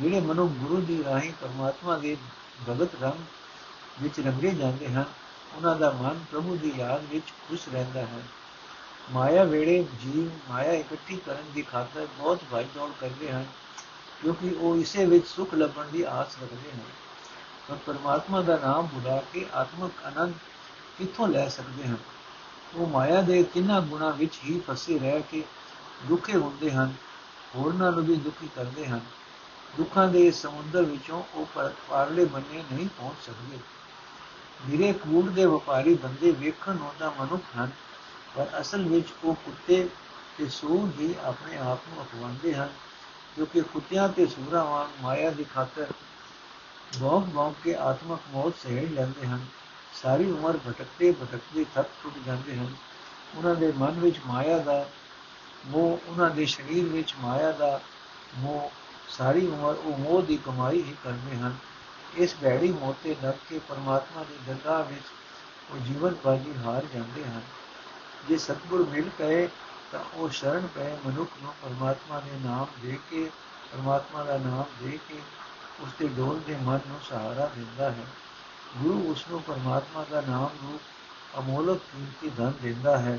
[0.00, 2.16] ਜਿਹੜੇ ਮਨੁੱਖ ਗੁਰੂ ਦੀ ਰਾਹੀਂ ਪਰਮਾਤਮਾ ਦੇ
[2.68, 5.04] ਭਗਤ ਰੰਗ ਵਿੱਚ ਰੰਗੇ ਜਾਂਦੇ ਹਨ,
[5.56, 8.22] ਉਹਨਾਂ ਦਾ ਮਨ ਪ੍ਰਭੂ ਦੀ ਯਾਦ ਵਿੱਚ ਖੁਸ਼ ਰਹਿੰਦਾ ਹੈ।
[9.12, 13.46] ਮਾਇਆ ਵੇੜੇ ਜੀਵ ਮਾਇਆ ਇਕੱਠੀ ਕਰਨ ਦੀ ਖਾਤਰ ਬਹੁਤ ਭਾਈਦੌੜ ਕਰਦੇ ਹਨ,
[14.22, 16.80] ਕਿਉਂਕਿ ਉਹ ਇਸੇ ਵਿੱਚ ਸੁਖ ਲੱਭਣ ਦੀ ਆਸ ਰੱਖਦੇ ਹਨ।
[17.68, 20.34] ਪਰ ਪਰਮਾਤਮਾ ਦਾ ਨਾਮ ਭੁਲਾ ਕੇ ਆਤਮਿਕ ਆਨੰਦ
[20.98, 21.96] ਕਿੱਥੋਂ ਲੈ ਸਕਦੇ ਹਨ?
[22.76, 25.42] ਉਹ ਮਾਇਆ ਦੇ ਤਿੰਨਾਂ ਗੁਣਾ ਵਿੱਚ ਹੀ ਫਸੇ ਰਹਿ ਕੇ
[26.06, 26.94] ਦੁਖੇ ਹੁੰਦੇ ਹਨ,
[27.56, 29.00] ਹੋਰਨਾਂ ਨੂੰ ਵੀ ਦੁਖੀ ਕਰਦੇ ਹਨ।
[29.76, 31.46] ਦੁੱਖਾਂ ਦੇ ਸਮੁੰਦਰ ਵਿੱਚੋਂ ਉਹ
[31.88, 33.58] ਪਾਰਲੇ ਬੰਨੇ ਨਹੀਂ ਪਹੁੰਚ ਸਕਦੇ।
[34.68, 37.70] ਮੇਰੇ ਕੂੜ ਦੇ ਵਪਾਰੀ ਬੰਦੇ ਵੇਖਣ ਨੂੰ ਤਾਂ ਮਨੁੱਖ ਹਨ,
[38.36, 39.88] ਪਰ ਅਸਲ ਵਿੱਚ ਉਹ ਕੁੱਤੇ
[40.38, 42.68] ਤੇ ਸੂਰ ਹੀ ਆਪਣੇ ਆਪ ਨੂੰ ਅਪਵਾਉਂਦੇ ਹਨ
[43.36, 45.86] ਕਿਉਂਕਿ ਕੁੱਤਿਆਂ ਤੇ ਸੂਰਾਂ ਵਾਂਗ ਮਾਇਆ ਦੀ ਖਾਤਰ
[47.00, 49.46] ਭੌਂਕ ਭੌਂਕ ਕੇ ਆਤਮਕ ਮੌਤ ਸਹਿ ਲੈਂਦੇ ਹਨ।
[50.02, 52.74] ਸਾਰੀ ਉਮਰ ਭਟਕਦੇ ਭਟਕਦੇ ਥੱਕ ਟੁੱਟ ਜਾਂਦੇ ਹਨ।
[53.36, 54.88] ਉਹਨਾਂ ਦੇ ਮਨ ਵਿੱਚ ਮਾਇਆ ਦਾ,
[55.66, 57.80] ਮੋਹ ਉਹਨਾਂ ਦੇ ਸਰੀਰ ਵਿੱਚ ਮਾਇਆ ਦਾ,
[58.36, 58.70] ਮੋਹ
[59.08, 61.56] ਸਾਰੀ ਉਮਰ ਉਹ ਮੋਹ ਦੀ ਕਮਾਈ ਹੀ ਕਰਦੇ ਹਨ।
[62.16, 65.04] ਇਸ ਬੈੜੀ ਮੋਤੇ ਲੱਗ ਕੇ ਪਰਮਾਤਮਾ ਦੀ ਦਰਗਾਹ ਵਿੱਚ
[65.70, 67.40] ਉਹ ਜੀਵਨ ਬਾਜੀ ਹਾਰ ਜਾਂਦੇ ਹਨ।
[68.28, 69.48] ਜੇ ਸਤਗੁਰ ਮਿਲ ਪਏ
[69.92, 73.30] ਤਾਂ ਉਹ ਸ਼ਰਨ ਪਏ ਮਨੁੱਖ ਨੂੰ ਪਰਮਾਤਮਾ ਦੇ ਨਾਮ ਦੇ ਕੇ,
[73.72, 75.20] ਪਰਮਾਤਮਾ ਦਾ ਨਾਮ ਦੇ ਕੇ
[75.80, 78.06] ਉਸ ਦੇ ਡੋਲ ਦੇ ਮਨ ਨੂੰ ਸਹਾਰਾ ਦਿੰਦਾ ਹੈ।
[78.74, 80.80] ਗੁਰੂ ਉਸ ਨੂੰ ਪਰਮਾਤਮਾ ਦਾ ਨਾਮ ਰੂਪ
[81.38, 83.18] ਅਮੋਲਕ ਕੀਮਤੀ ਧਨ ਦਿੰਦਾ ਹੈ।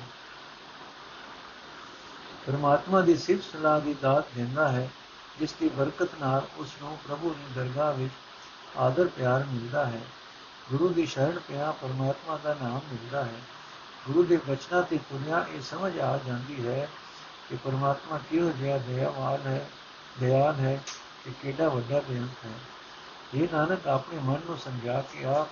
[2.48, 4.90] ਪਰਮਾਤਮਾ ਦੀ ਸਿਫਤ ਸਲਾਹ ਦੀ ਦਾਤ ਦਿੰਦਾ ਹੈ,
[5.40, 8.14] ਜਿਸ ਦੀ ਬਰਕਤ ਨਾਲ ਉਸ ਨੂੰ ਪ੍ਰਭੂ ਦੀ ਦਰਗਾਹ ਵਿੱਚ
[8.78, 10.02] ਆਦਰ ਪਿਆਰ ਮਿਲਦਾ ਹੈ।
[10.72, 13.42] ਗੁਰੂ ਦੀ ਸ਼ਰਨ ਪਿਆ ਪਰਮਾਤਮਾ ਦਾ ਨਾਮ ਮਿਲਦਾ ਹੈ।
[14.08, 16.90] ਗੁਰੂ ਦੇ ਬਚਨਾਂ ਤੇ ਤੁਰਿਆ ਇਹ ਸਮਝ ਆ ਜਾਂਦੀ ਹੈ
[17.50, 19.70] ਕਿ ਪਰਮਾਤਮਾ ਕਿਹੋ ਜਿਹਾ ਦਇਆਵਾਨ ਹੈ
[20.20, 20.84] ਦਿਆਨ ਹੈ
[21.26, 22.77] ਕਿ ਕਿਹੜਾ ਵੱਡਾ ਬੇਅੰਤ ਹੈ।
[23.34, 25.48] ਇਹ ਨਾਨਕ, ਆਪਣੇ ਮਨ ਨੂੰ ਸਮਝਾ ਕੇ ਆਪ।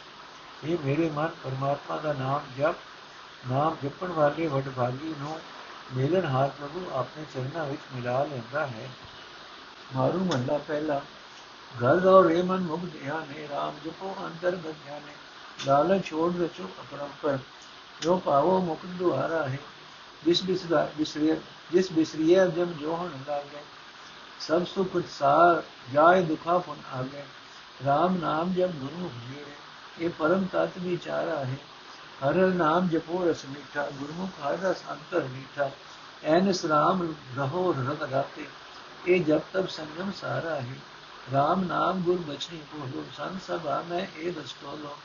[0.64, 2.76] ਇਹ ਮੇਰੇ ਮਨ, ਪਰਮਾਤਮਾ ਦਾ ਨਾਮ ਜਪ।
[3.52, 5.40] ਨਾਮ ਜਪਣ ਵਾਲੇ ਵਡਭਾਗੀ ਨੂੰ
[5.96, 8.90] ਮੇਲਨ ਹਾਰ ਪ੍ਰਭੂ ਆਪਣੇ ਚਰਨਾਂ ਵਿੱਚ ਮਿਲਾ ਲੈਂਦਾ ਹੈ।
[9.96, 11.02] ਮਾਰੂ ਮੱਲਾ ਪਹਿਲਾ।
[11.82, 15.12] ਗਲ ਗਉ ਰੇ ਮਨ ਮੁਗ ਧਿਆ ਨੇ RAM ਜਪੋ ਅੰਦਰ ਗਧਿਆਨੇ
[15.66, 17.38] ਲਾਲਚ ਛੋੜ ਰਚੋ ਅਪਰੰਪਰ
[18.02, 19.58] ਜੋ ਪਾਵੋ ਮੁਕਤ ਦੁਆਰਾ ਹੈ।
[20.26, 21.36] ਜਿਸ ਬਿਸਦਾ ਬਿਸਰੀਆ,
[21.72, 23.58] ਜਿਸ ਬਿਸਰੀਆ ਜਮ ਜੋਹਣ ਲਾਗੇ,
[24.40, 27.24] ਸਭ ਸੁਖ ਸਾਰ ਜਾਏ ਦੁਖਾ ਫਨ ਆਗੇ।
[27.84, 31.58] RAM ਨਾਮ ਜਪ ਗੁਰੂ ਜੀਰੇ ਇਹ ਪਰਮ ਤਤ ਵਿਚਾਰਾ ਹੈ।
[32.24, 35.72] ਹਰ ਨਾਮ ਜਪੋ ਰਸ ਮਿਠਾ, ਗੁਰਮੁਖ ਹਰ ਰਸ ਅੰਤਰ ਮੀਠਾ,
[36.24, 37.08] ਐਨਸ RAM
[37.38, 38.46] ਰਹੋ ਰਗ ਰਾਤੇ
[39.08, 40.76] ਇਹ ਜਪ ਤਬ ਸੰਗਮ ਸਾਰਾ ਹੈ।
[41.34, 44.98] ਰਾਮ ਨਾਮ ਗੁਰ ਬਚਨੀ ਬੋਲੋ ਸੰਤ ਸਭਾ ਮੈਂ ਇਹ ਦਸਤੋਲੋ।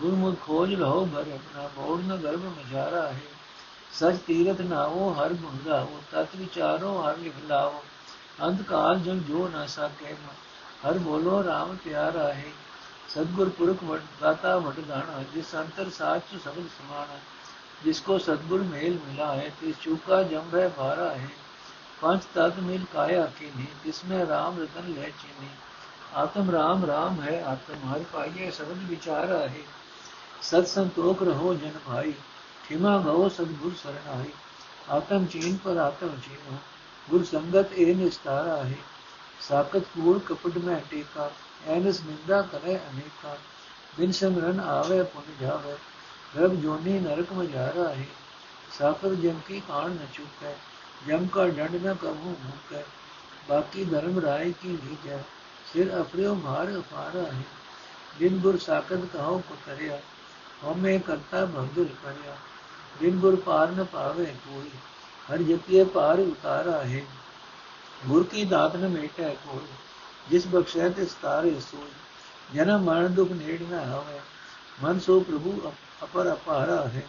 [0.00, 3.20] ਗੁਰਮੁਖ ਖੋਜ ਲਹੋ ਭਰ ਆਪਣਾ ਮੋੜ ਨ ਗਰਭ ਮਝਾਰਾ ਹੈ।
[3.92, 7.82] ਸਚ ਤੀਰਥ ਨਾਵੋ, ਹਰ ਗੁਣ ਗਾਵੋ, ਤਤ ਵਿਚਾਰੋ, ਹਰ ਲਿਖ ਲਾਵੋ।
[8.42, 10.16] ਅੰਤ ਕਾਲ ਜਨ ਜੋ ਨਾ ਸਕੇ
[10.82, 12.52] हर बोलो राम प्यारा है
[13.14, 17.18] सदगुर पुरख वट दाता वट दाना जिस अंतर साच सबल समाना।
[17.84, 21.30] जिसको सदगुर मेल मिला है तिस चूका जम है भारा है।
[22.02, 25.50] पंच तत्व मिल काया किन्हीं जिसमें राम रतन ले चिन्हे।
[26.14, 29.64] आत्म राम राम है आत्म, हर पाइये सबद विचारा है।
[30.42, 32.14] सत संतोख रहो जन भाई,
[32.68, 34.32] ठिमा गहो सदगुर शरण आई
[34.90, 36.58] आत्म चीन पर आत्म चीन
[37.10, 38.78] गुर संगत ए निस्तारा है।
[39.48, 41.30] साकत कूड़ कपट में टेका
[41.66, 43.34] एनस निंदा करे अनेका,
[43.98, 45.76] बिन सिमरन आवे पुन जावे,
[46.36, 48.06] रब जोनी नरक मझारा है
[48.78, 50.52] साकर जम की कान न चुकै,
[51.06, 52.84] जम का दंड न कबू मुकै,
[53.48, 55.22] बाकी धर्म राय की लीज है
[55.72, 57.46] सिर अफरियो भार अपारा है,
[58.18, 59.98] दिन गुर साकत कहो को करया,
[60.62, 62.36] हमें करता भगदुर करया,
[63.00, 64.72] दिन गुर पार न पावे कोई,
[65.28, 67.21] हर जतिये पार उतारा है।
[68.01, 69.67] गुर की दात न मेटे कोई
[70.27, 74.19] जिस बख्शे तिस तारे सोई जन्म मरण दुख नेड़ न आवे
[74.79, 75.53] मन सो प्रभु
[76.01, 77.03] अपर अपारा है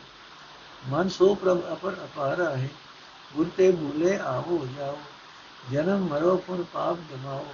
[0.84, 2.70] मन सो प्रभ अपर अपारा है
[3.32, 4.96] गुर ते भूले आवो जाओ
[5.72, 7.44] जन्म मरो पुर पाप जमाओ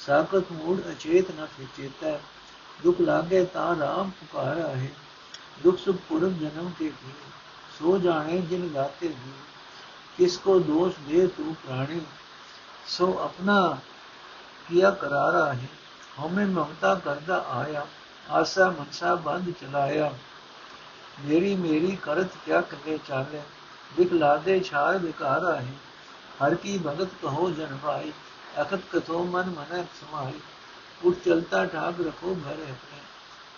[0.00, 2.12] साकत मूड अचेत न चेता
[2.80, 4.92] दुख लागे ता राम पुकारा है
[5.62, 7.16] दुख सुख पूर्व जन्म के भी
[7.78, 9.34] सो जाने जिन गाते भी
[10.18, 12.00] किसको दोष दे तू प्राणी
[12.87, 13.77] ਸੋ ਆਪਣਾ
[14.69, 15.67] ਕੀਆ ਕਰਾਰਾ ਹੈ
[16.19, 17.87] ਹਉਮੈ ਮਮਤਾ ਕਰਦਾ ਆਇਆ
[18.31, 20.13] ਆਸਾ ਮਨਸਾ ਬੰਦ ਚਲਾਇਆ
[21.25, 23.41] ਮੇਰੀ ਮੇਰੀ ਕਰਤ ਕਿਆ ਕਹੇ ਚਾਲੇ
[23.97, 25.73] ਵਿਕ ਲਾਦੇ ਛਾਰ ਵਿਕਾਰਾ ਹੈ
[26.41, 28.13] हर की भगत कहो जन भाई,
[28.57, 30.39] अखत कथो मन मन समाई।
[31.05, 33.01] उठ चलता ठाक रखो घर अपने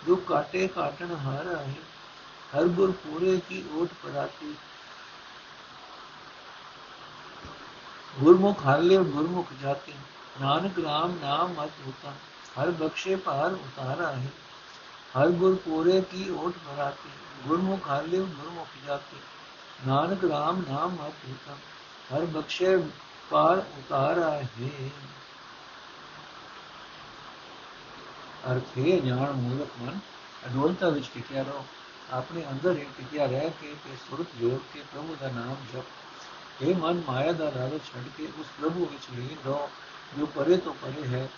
[0.06, 1.78] जो काटे काटन हारा है।
[2.54, 4.58] हर गुर पूरे की ओट पराती।
[8.20, 9.92] ਗੁਰਮੁਖ ਹਰ ਲਿਓ ਗੁਰਮੁਖ ਜਾਤੇ,
[10.40, 12.12] ਨਾਨਕ RAM ਨਾਮ ਮਤ ਹੋਤਾ,
[12.58, 14.30] ਹਰ ਬਖਸ਼ੇ ਭਾਰ ਉਤਾਰਾ ਹੈ।
[15.18, 17.08] ਹਰ ਗੁਰ ਪੂਰੇ ਕੀ ਓਟ ਭਰਾਤੇ
[17.46, 19.16] ਗੁਰਮੁਖ ਹਰ ਲਿਓ ਗੁਰਮੁਖ ਜਾਤੇ,
[19.86, 21.56] ਨਾਨਕ RAM ਨਾਮ ਮਤ ਹੋਤਾ,
[22.14, 22.82] ਹਰ ਬਖਸ਼ੇ
[23.30, 24.90] ਭਾਰ ਉਤਾਰਾ ਹੈ।
[28.52, 29.98] ਅਰਥੇ ਜਾਣ ਮੂਲਕ ਮਨ,
[30.46, 31.64] ਅਡੋਲਤਾ ਵਿੱਚ ਟਿਕਿਆ ਰਹੋ।
[32.12, 36.03] ਆਪਣੇ ਅੰਦਰ ਹੀ ਟਿਕਿਆ ਰਹਿ ਕੇ ਤੇ ਸੁਰਤ ਜੋੜ ਕੇ ਪ੍ਰਭੂ ਦਾ ਨਾਮ ਜਪ
[36.62, 39.68] ਇਹ ਮਨ ਮਾਇਆ ਦਾ ਲਾਲਚ ਛੱਡ ਕੇ ਉਸ ਪ੍ਰਭੂ ਵਿੱਚ ਲੀਨ ਰਹੋ
[40.18, 41.28] ਜੋ ਪਰੇ ਤੋਂ ਪਰੇ ਹੈ,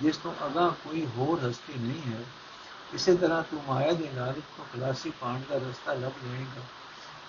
[0.00, 2.24] ਜਿਸ ਤੋਂ ਅਗਾ ਕੋਈ ਹੋਰ ਹਸਤੀ ਨਹੀਂ ਹੈ।
[2.94, 6.62] ਇਸੇ ਤਰ੍ਹਾਂ ਤੂੰ ਮਾਇਆ ਦੇ ਲਾਲਚ ਤੋਂ ਖਲਾਸੀ ਪਾਣ ਦਾ ਰਸਤਾ ਲੱਭ ਲਏਗਾ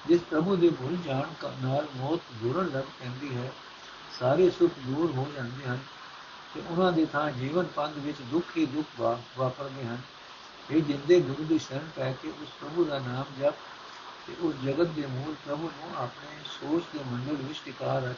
[0.08, 3.52] ਜਿਸ ਪ੍ਰਭੂ ਦੇ ਭੁੱਲ ਜਾਣ ਨਾਲ ਮੌਤ ਜੁੜਨ ਲੱਗ ਪੈਂਦੀ ਹੈ,
[4.20, 5.80] ਸਾਰੇ ਸੁਖ ਦੂਰ ਹੋ ਜਾਂਦੇ ਹਨ
[6.54, 9.00] ਤੇ ਉਹਨਾਂ ਦੇ ਥਾਂ ਜੀਵਨ ਪੰਧ ਵਿੱਚ ਦੁੱਖ ਹੀ ਦੁੱਖ
[9.38, 10.02] ਵਾਪਰਦੇ ਹਨ।
[10.70, 13.54] ਇਹ ਜਿੰਦੇ ਗੁਰੂ ਦੀ ਸ਼ਰਨ ਪੈ ਕੇ ਉਸ ਪ੍ਰਭੂ ਦਾ ਨਾਮ ਜਪ
[14.30, 18.16] ਤੇ ਉਸ ਜਗਤ ਦੇ ਮੂਲ ਪ੍ਰਭੂ ਨੂੰ ਆਪਣੇ ਸੋਚ ਦੇ ਮੰਡਲ ਵਿੱਚ ਟਿਕਾ ਰੱਖ।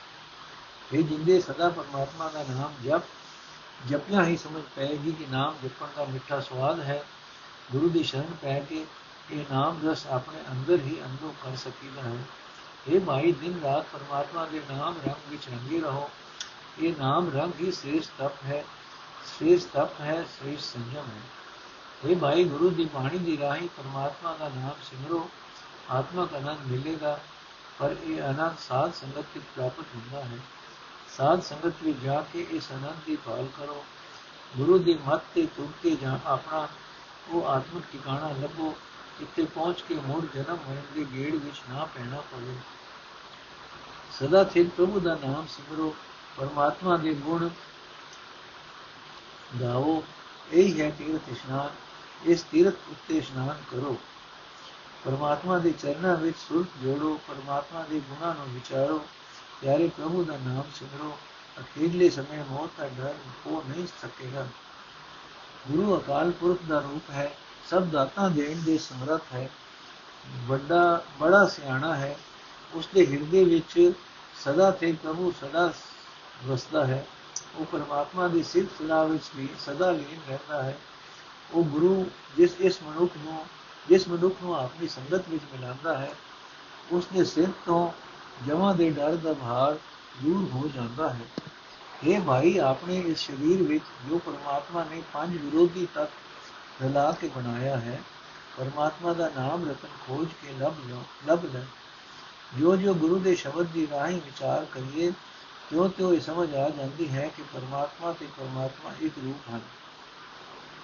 [0.94, 3.02] ਇਹ ਜਿੰਦੇ, ਸਦਾ ਪਰਮਾਤਮਾ ਦਾ ਨਾਮ ਜਪ।
[3.90, 7.04] ਜਪਿਆ ਹੀ ਸਮਝ ਪਏਗੀ ਕਿ ਨਾਮ ਜਪਣ ਦਾ ਮਿੱਠਾ ਸਵਾਦ ਹੈ।
[7.72, 8.86] ਗੁਰੂ ਦੀ ਸ਼ਰਨ ਪੈ ਕੇ
[9.32, 12.18] ਇਹ ਨਾਮ ਰਸ ਆਪਣੇ ਅੰਦਰ ਹੀ ਅੰਦਰੋਂ ਕਰ ਸਕੀਦਾ ਹੈ।
[12.88, 16.10] ਇਹ ਭਾਈ ਦਿਨ ਰਾਤ ਪਰਮਾਤਮਾ ਦੇ ਨਾਮ ਰੰਗ ਵਿੱਚ ਰੰਗੇ ਰਹੋ।
[16.80, 18.66] ਇਹ ਨਾਮ ਰੰਗ ਹੀ ਸ੍ਰੇਸ਼ਟ ਤਪ ਹੈ।
[19.38, 21.22] ਸ੍ਰੇਸ਼ਟ ਤਪ ਹੈ, ਸ੍ਰੇਸ਼ਟ ਸੰਜਮ ਹੈ।
[22.06, 25.30] ਇਹ ਭਾਈ ਗੁਰੂ ਦੀ ਬਾਣੀ ਦੀ ਰਾਹੀਂ ਪਰਮਾਤਮਾ ਦਾ ਨਾਮ ਸਿਮਰੋ।
[25.92, 27.20] ਆਤਮਕ ਆਨੰਦ ਮਿਲੇਗਾ,
[27.80, 30.38] ਪਰ ਇਹ ਆਨੰਦ ਸਾਧ ਸੰਗਤ ਵਿੱਚ ਪ੍ਰਾਪਤ ਹੁੰਦਾ ਹੈ।
[31.18, 33.86] ਸਾਧ ਸੰਗਤ ਵਿੱਚ ਜਾ ਕੇ ਇਸ ਆਨੰਦ ਦੀ ਭਾਲ ਕਰੋ।
[34.58, 36.68] ਗੁਰੂ ਦੀ ਮੱਤ ਤੇ ਤੁਰ ਕੇ ਜਾ ਆਪਣਾ
[37.30, 38.76] ਉਹ ਆਤਮਿਕ ਟਿਕਾਣਾ ਲੱਭੋ
[39.22, 42.56] ਇੱਥੇ ਪਹੁੰਚ ਕੇ ਮੁੜ ਜਨਮ ਮਰਨ ਦੇ ਗੇੜ ਵਿੱਚ ਨਾ ਪੈਣਾ ਪਵੇ।
[44.20, 45.96] ਸਦਾ ਸਿਰ ਪ੍ਰਭੂ ਦਾ ਨਾਮ ਸਿਮਰੋ,
[46.38, 47.50] ਪਰਮਾਤਮਾ ਦੇ ਗੁਣ
[49.62, 50.04] ਗਾਓ
[50.52, 51.70] ਇਹ ਹੈ ਤੀਰਥ ਇਸ਼ਨਾਨ।
[52.26, 53.98] ਇਸ ਤੀਰਥ ਉੱਤੇ ਇਸ਼ਨਾਨ ਕਰੋ।
[55.06, 59.06] ਪਰਮਾਤਮਾ ਦੇ ਚਰਨਾਂ ਵਿੱਚ ਸੁਰਤ ਜੋੜੋ, ਪਰਮਾਤਮਾ ਦੇ ਗੁਣਾਂ ਨੂੰ ਵਿਚਾਰੋ,
[59.62, 61.18] ਪਿਆਰੇ ਪ੍ਰਭੂ ਦਾ ਨਾਮ ਸਿਮਰੋ
[61.60, 63.14] ਅਖੀਰਲੇ ਸਮੇਂ ਮੌਤ ਦਾ ਡਰ
[63.46, 64.48] ਹੋ ਨਹੀਂ ਸਕੇਗਾ।
[65.72, 67.32] ਗੁਰੂ ਅਕਾਲ ਪੁਰਖ ਦਾ ਰੂਪ ਹੈ,
[67.70, 69.50] ਸਭ ਦਾਤਾਂ ਦੇਣ ਦੇ ਸਮਰੱਥ ਹੈ,
[70.48, 72.16] ਵੱਡਾ, ਬੜਾ ਸਿਆਣਾ ਹੈ
[72.74, 73.94] ਉਸ ਦੇ ਹਿਰਦੇ ਵਿੱਚ
[74.44, 75.74] ਸਦਾ ਤੇ ਪ੍ਰਭੂ ਸਦਾ
[76.46, 77.06] ਵਸਦਾ ਹੈ,
[77.56, 80.78] ਉਹ ਪਰਮਾਤਮਾ ਦੀ ਸਿਫਤ ਸਲਾਹ ਵਿੱਚ ਵੀ ਸਦਾ ਲੀਨ ਰਹਿੰਦਾ ਹੈ।
[81.54, 83.46] ਉਹ ਗੁਰੂ, ਜਿਸ ਇਸ ਮਨੁੱਖ ਨੂੰ
[83.90, 86.12] ਜਿਸ ਮਨੁੱਖ ਨੂੰ ਆਪਣੀ ਸੰਗਤ ਵਿੱਚ ਮਿਲਾਉਂਦਾ ਹੈ
[86.92, 87.92] ਉਸ ਦੇ ਸਿਰ ਤੋਂ
[88.48, 89.78] ਜਮਾਂ ਦੇ ਡਰ ਦਾ ਭਾਰ
[90.22, 91.26] ਦੂਰ ਹੋ ਜਾਂਦਾ ਹੈ
[92.04, 97.78] ਇਹ ਭਾਈ ਆਪਣੇ ਇਸ ਸਰੀਰ ਵਿੱਚ ਜੋ ਪਰਮਾਤਮਾ ਨੇ ਪੰਜ ਵਿਰੋਧੀ ਤੱਤ ਰਲਾ ਕੇ ਬਣਾਇਆ
[97.78, 98.00] ਹੈ
[98.58, 101.64] ਪਰਮਾਤਮਾ ਦਾ ਨਾਮ ਰਤਨ ਖੋਜ ਕੇ ਲੱਭ ਲਓ ਲੱਭ ਲੈ
[102.58, 105.12] ਜੋ ਜੋ ਗੁਰੂ ਦੇ ਸ਼ਬਦ ਦੀ ਰਾਹੀਂ ਵਿਚਾਰ ਕਰੀਏ
[105.70, 109.62] ਤਿਉਂ ਤਿਉਂ ਇਹ ਸਮਝ ਆ ਜਾਂਦੀ ਹੈ ਕਿ ਪਰਮਾਤਮਾ ਤੇ ਪਰਮਾਤਮਾ ਇੱਕ ਰੂਪ ਹਨ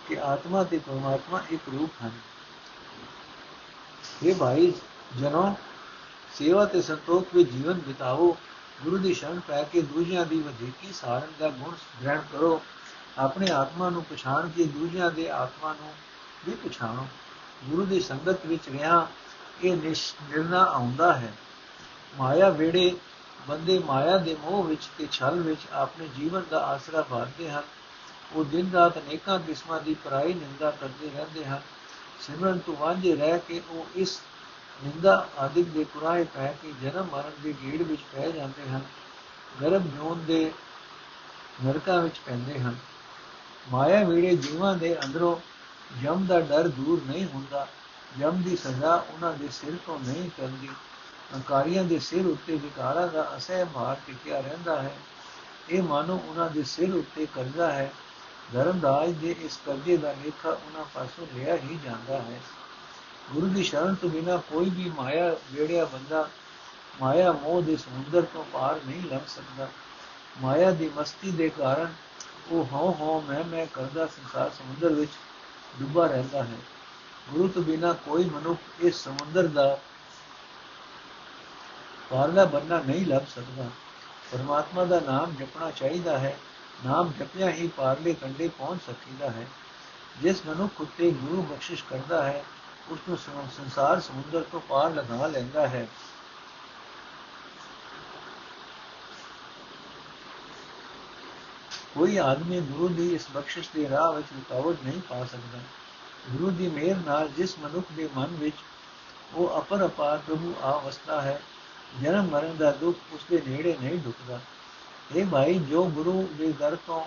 [0.07, 2.11] ਕਿ ਆਤਮਾ ਤੇ ਪਰਮਾਤਮਾ ਇੱਕ ਰੂਪ ਹਨ
[4.23, 4.73] ਇਹ ਭਾਈ
[5.17, 5.55] ਜਨੋ
[6.35, 8.35] ਸੇਵਾ ਤੇ ਸੰਤੋਖ ਵਿੱਚ ਜੀਵਨ ਬਿਤਾਓ
[8.83, 12.61] ਗੁਰੂ ਦੀ ਸ਼ਰਨ ਪੈ ਕੇ ਦੂਜਿਆਂ ਦੀ ਵਧੀਕੀ ਸਾਰਨ ਦਾ ਗੁਣ ਗ੍ਰਹਿਣ ਕਰੋ
[13.17, 15.91] ਆਪਣੇ ਆਤਮਾ ਨੂੰ ਪਛਾਣ ਕੇ ਦੂਜਿਆਂ ਦੇ ਆਤਮਾ ਨੂੰ
[16.45, 17.07] ਵੀ ਪਛਾਣੋ
[17.69, 19.07] ਗੁਰੂ ਦੀ ਸੰਗਤ ਵਿੱਚ ਰਿਹਾ
[19.63, 21.33] ਇਹ ਨਿਰਣਾ ਆਉਂਦਾ ਹੈ
[22.17, 22.95] ਮਾਇਆ ਵੇੜੇ
[23.47, 27.63] ਬੰਦੇ ਮਾਇਆ ਦੇ ਮੋਹ ਵਿੱਚ ਤੇ ਛਲ ਵਿੱਚ ਆਪਣੇ ਜੀਵਨ ਦਾ ਆਸਰਾ ਭਾਲਦੇ ਹਨ
[28.33, 31.61] ਉਹ ਦਿਨ ਰਾਤ ਅਨੇਕਾਂ ਕਿਸਮਾਂ ਦੀ ਪਰਾਈ ਨਿੰਦਾ ਕਰਦੇ ਰਹਿੰਦੇ ਹਨ
[32.27, 34.19] ਸਿਮਰਨ ਤੋਂ ਵਾਂਝੇ ਰਹਿ ਕੇ ਉਹ ਇਸ
[34.83, 38.81] ਨਿੰਦਾ ਆਦਿਕ ਦੇ ਪੁਰਾਏ ਪੈ ਕੇ ਜਨਮ ਮਰਨ ਦੀ ਗੀੜ ਵਿੱਚ ਪੈ ਜਾਂਦੇ ਹਨ,
[39.61, 40.51] ਗਰਭ ਜੋਨ ਦੇ
[41.65, 42.75] ਨਰਕਾਂ ਵਿੱਚ ਪੈਂਦੇ ਹਨ।
[43.71, 45.35] ਮਾਇਆ ਵੀੜੇ ਜੀਵਾਂ ਦੇ ਅੰਦਰੋਂ
[46.03, 47.67] ਜਮ ਦਾ ਡਰ ਦੂਰ ਨਹੀਂ ਹੁੰਦਾ,
[48.19, 50.69] ਜਮ ਦੀ ਸਜ਼ਾ ਉਹਨਾਂ ਦੇ ਸਿਰ ਤੋਂ ਨਹੀਂ ਚੱਲਦੀ
[51.35, 54.97] ਅੰਕਾਰੀਆਂ ਦੇ ਸਿਰ ਉੱਤੇ ਵਿਕਾਰਾਂ ਦਾ ਅਸਹਿ ਭਾਰ ਟਿਕਿਆ ਰਹਿੰਦਾ ਹੈ।
[55.69, 57.91] ਇਹ ਮਾਨੋ ਉਹਨਾਂ ਦੇ ਸਿਰ ਉੱਤੇ ਕਰਜ਼ਾ ਹੈ।
[58.53, 62.41] ਧਰਮਰਾਜ ਦੇ ਇਸ ਕਰਜ਼ੇ ਦਾ ਲੇਖਾ ਉਹਨਾਂ ਪਾਸੋਂ ਲਿਆ ਹੀ ਜਾਂਦਾ ਹੈ।
[63.31, 66.29] ਗੁਰੂ ਦੀ ਸ਼ਰਨ ਤੋਂ ਬਿਨਾ ਕੋਈ ਵੀ ਮਾਇਆ ਵੇੜਿਆ ਬੰਦਾ
[67.01, 69.67] ਮਾਇਆ ਮੋਹ ਦੇ ਸਮੁੰਦਰ ਤੋਂ ਪਾਰ ਨਹੀਂ ਲੰਘ ਸਕਦਾ।
[70.41, 71.93] ਮਾਇਆ ਦੀ ਮਸਤੀ ਦੇ ਕਾਰਨ
[72.51, 75.11] ਉਹ ਹਉ ਹਉ ਮੈਂ ਮੈਂ ਕਰਦਾ ਸੰਸਾਰ ਸਮੁੰਦਰ ਵਿੱਚ
[75.79, 76.57] ਡੁੱਬਾ ਰਹਿੰਦਾ ਹੈ।
[77.29, 79.79] ਗੁਰੂ ਤੋਂ ਬਿਨਾ ਕੋਈ ਮਨੁੱਖ ਇਸ ਸਮੁੰਦਰ ਦਾ
[82.09, 83.65] ਪਾਰਲਾ ਬੰਨਾ ਨਹੀਂ ਲੱਭ ਸਕਦਾ।
[84.31, 86.39] ਪਰਮਾਤਮਾ ਦਾ ਨਾਮ ਜਪਣਾ ਚਾਹੀਦਾ ਹੈ।
[86.85, 89.47] ਨਾਮ ਜਪਿਆ ਹੀ ਪਾਰਲੇ ਕੰਡੇ ਪਹੁੰਚ ਸਕੀਦਾ ਹੈ।
[90.21, 92.45] ਜਿਸ ਮਨੁੱਖ ਉਤੇ ਗੁਰੂ ਬਖਸ਼ਿਸ਼ ਕਰਦਾ ਹੈ
[92.89, 93.17] ਉਸ ਨੂੰ
[93.57, 95.87] ਸੰਸਾਰ ਸਮੁੰਦਰ ਤੋਂ ਪਾਰ ਲਗਾ ਲੈਂਦਾ ਹੈ।
[101.95, 105.59] ਕੋਈ ਆਦਮੀ ਗੁਰੂ ਦੀ ਇਸ ਬਖਸ਼ਿਸ਼ ਦੇ ਰਾਹ ਵਿੱਚ ਰੁਕਾਵਟ ਨਹੀਂ ਪਾ ਸਕਦਾ।
[106.29, 108.55] ਗੁਰੂ ਦੀ ਮਿਹਰ ਨਾਲ ਜਿਸ ਮਨੁੱਖ ਦੇ ਮਨ ਵਿੱਚ
[109.33, 111.41] ਉਹ ਅਪਰ ਅਪਾਰ ਪ੍ਰਭੂ ਆਵਸਥਾ ਹੈ
[112.01, 114.39] ਜਨਮ ਮਰਨ ਦਾ ਦੁੱਖ ਉਸ ਦੇ ਨੇੜੇ ਨਹੀਂ ਢੁਕਦਾ
[115.15, 117.05] ਇਹ ਭਾਈ, ਜੋ ਗੁਰੂ ਦੇ ਦਰ ਤੋਂ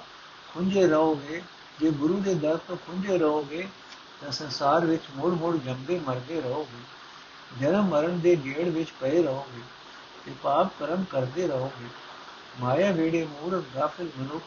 [0.54, 1.42] ਖੁੰਝੇ ਰਹੋਗੇ,
[1.80, 3.68] ਜੇ ਗੁਰੂ ਦੇ ਦਰ ਤੋਂ ਖੁੰਝੇ ਰਹੋਗੇ,
[4.20, 6.82] ਤਾਂ ਸੰਸਾਰ ਵਿੱਚ ਮੋੜ ਮੋੜ ਜੰਮਦੇ, ਮਰਦੇ ਰਹੋਗੇ।
[7.60, 9.60] ਜਨਮ ਮਰਨ ਦੇ ਗੇੜ ਵਿੱਚ ਪਏ ਰਹੋਗੇ
[10.26, 11.86] ਤੇ ਪਾਪ ਕਰਮ ਕਰਦੇ ਰਹੋਗੇ।
[12.60, 14.44] ਮਾਇਆ ਵੇੜੇ ਮੂਰਖ, ਗਾਫਿਲ ਮਨੁੱਖ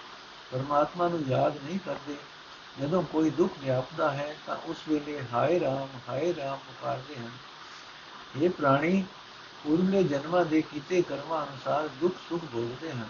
[0.52, 2.16] ਪਰਮਾਤਮਾ ਨੂੰ ਯਾਦ ਨਹੀਂ ਕਰਦੇ।
[2.82, 7.32] ਜਦੋਂ ਕੋਈ ਦੁੱਖ ਵਿਆਪਦਾ ਹੈ, ਤਾਂ ਉਸ ਵੇਲੇ ਹਾਏ ਰਾਮ ਹਾਏ ਰਾਮ ਪੁਕਾਰਦੇ ਹਨ।
[8.42, 9.04] ਇਹ ਪ੍ਰਾਣੀ
[9.64, 13.08] ਪੂਰਲੇ ਜਨਮਾਂ ਦੇ ਕੀਤੇ ਕਰਮਾਂ ਅਨੁਸਾਰ ਦੁੱਖ ਸੁਖ ਭੋਗਦੇ ਹਨ।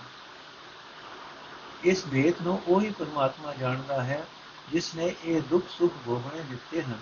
[1.84, 4.26] ਇਸ ਭੇਤ ਨੂੰ ਉਹੀ ਪਰਮਾਤਮਾ ਜਾਣਦਾ ਹੈ,
[4.72, 7.00] ਜਿਸ ਨੇ ਇਹ ਦੁੱਖ ਸੁਖ ਭੋਗਣੇ ਦਿੱਤੇ ਹਨ।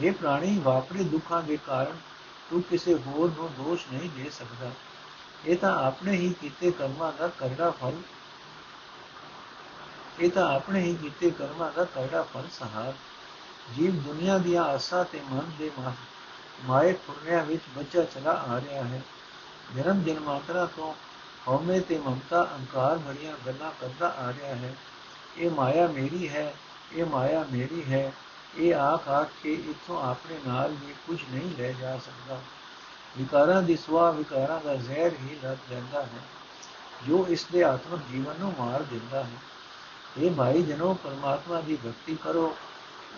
[0.00, 1.96] ਇਹ ਪ੍ਰਾਣੀ, ਵਾਪਰੇ ਦੁੱਖਾਂ ਦੇ ਕਾਰਨ
[2.50, 4.70] ਤੂੰ ਕਿਸੇ ਹੋਰ ਨੂੰ ਦੋਸ਼ ਨਹੀਂ ਦੇ ਸਕਦਾ।
[5.46, 8.00] ਇਹ ਤਾਂ ਆਪਣੇ ਹੀ ਕੀਤੇ ਕਰਮਾਂ ਦਾ ਕਰੜਾ ਫਲ,
[10.20, 12.92] ਇਹ ਤਾਂ ਆਪਣੇ ਹੀ ਕੀਤੇ ਕਰਮਾਂ ਦਾ ਕਰੜਾ ਫਲ ਸਹਾਰ।
[13.76, 15.70] ਜੀਵ ਦੁਨੀਆ ਦੀਆਂ ਆਸਾਂ ਤੇ ਮਨ ਦੇ
[16.64, 19.02] ਮਾਇਕ ਪੁਰਨਿਆ ਵਿੱਚ ਬੱਚਾ ਚਲਾ ਆ ਰਿਹਾ ਹੈ।
[19.76, 20.92] ਜਨਮ ਜਨਮਾਂਤਰਾ ਤੋਂ
[21.48, 24.74] ਹਉਮੈ ਤੇ ਮਮਤਾ ਅਹੰਕਾਰ ਭਰੀਆਂ ਗੱਲਾਂ ਕਰਦਾ ਆ ਰਿਹਾ ਹੈ।
[25.36, 26.54] ਇਹ ਮਾਇਆ ਮੇਰੀ ਹੈ,
[26.92, 28.12] ਇਹ ਮਾਇਆ ਮੇਰੀ ਹੈ।
[28.56, 32.40] ਇਹ ਆਖ ਆਖ ਕੇ ਇਥੋਂ ਆਪਣੇ ਨਾਲ ਵੀ ਕੁਝ ਨਹੀਂ ਲੈ ਜਾ ਸਕਦਾ।
[33.18, 36.22] ਵਿਕਾਰਾਂ ਦੀ ਸਵਾ ਵਿਕਾਰਾਂ ਦਾ ਜ਼ਹਿਰ ਹੀ ਲੱਗ ਜਾਂਦਾ ਹੈ,
[37.06, 39.38] ਜੋ ਇਸ ਦੇ ਆਤਮਿਕ ਜੀਵਨ ਨੂੰ ਮਾਰ ਦਿੰਦਾ ਹੈ।
[40.18, 42.56] ਇਹ ਭਾਈ ਜਨੋ, ਪਰਮਾਤਮਾ ਦੀ ਭਗਤੀ ਕਰੋ।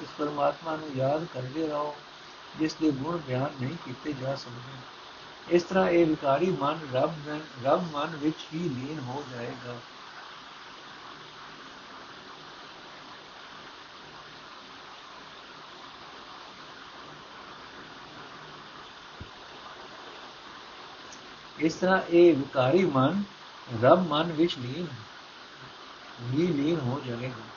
[0.03, 1.95] ਇਸ ਪਰਮਾਤਮਾ ਨੂੰ ਯਾਦ ਕਰਦੇ ਰਹੋ,
[2.59, 5.00] ਜਿਸ ਦੇ ਗੁਣ ਬਿਆਨ ਨਹੀਂ ਕੀਤੇ ਜਾ ਸਕਦੇ।
[5.49, 7.15] ਇਸ ਤਰ੍ਹਾਂ ਇਹ ਵਿਕਾਰੀ ਮਨ ਰੱਬ
[7.65, 9.77] ਰੱਬ ਮਨ ਵਿੱਚ ਹੀ ਲੀਨ ਹੋ ਜਾਏਗਾ।
[21.61, 23.23] ਇਸ ਤਰ੍ਹਾਂ ਇਹ ਵਿਕਾਰੀ ਮਨ
[23.83, 24.87] ਰੱਬ ਮਨ ਵਿੱਚ ਲੀਨ
[26.21, 27.49] ਵੀ ਲੀਨ ਹੋ ਜਾਏਗਾ।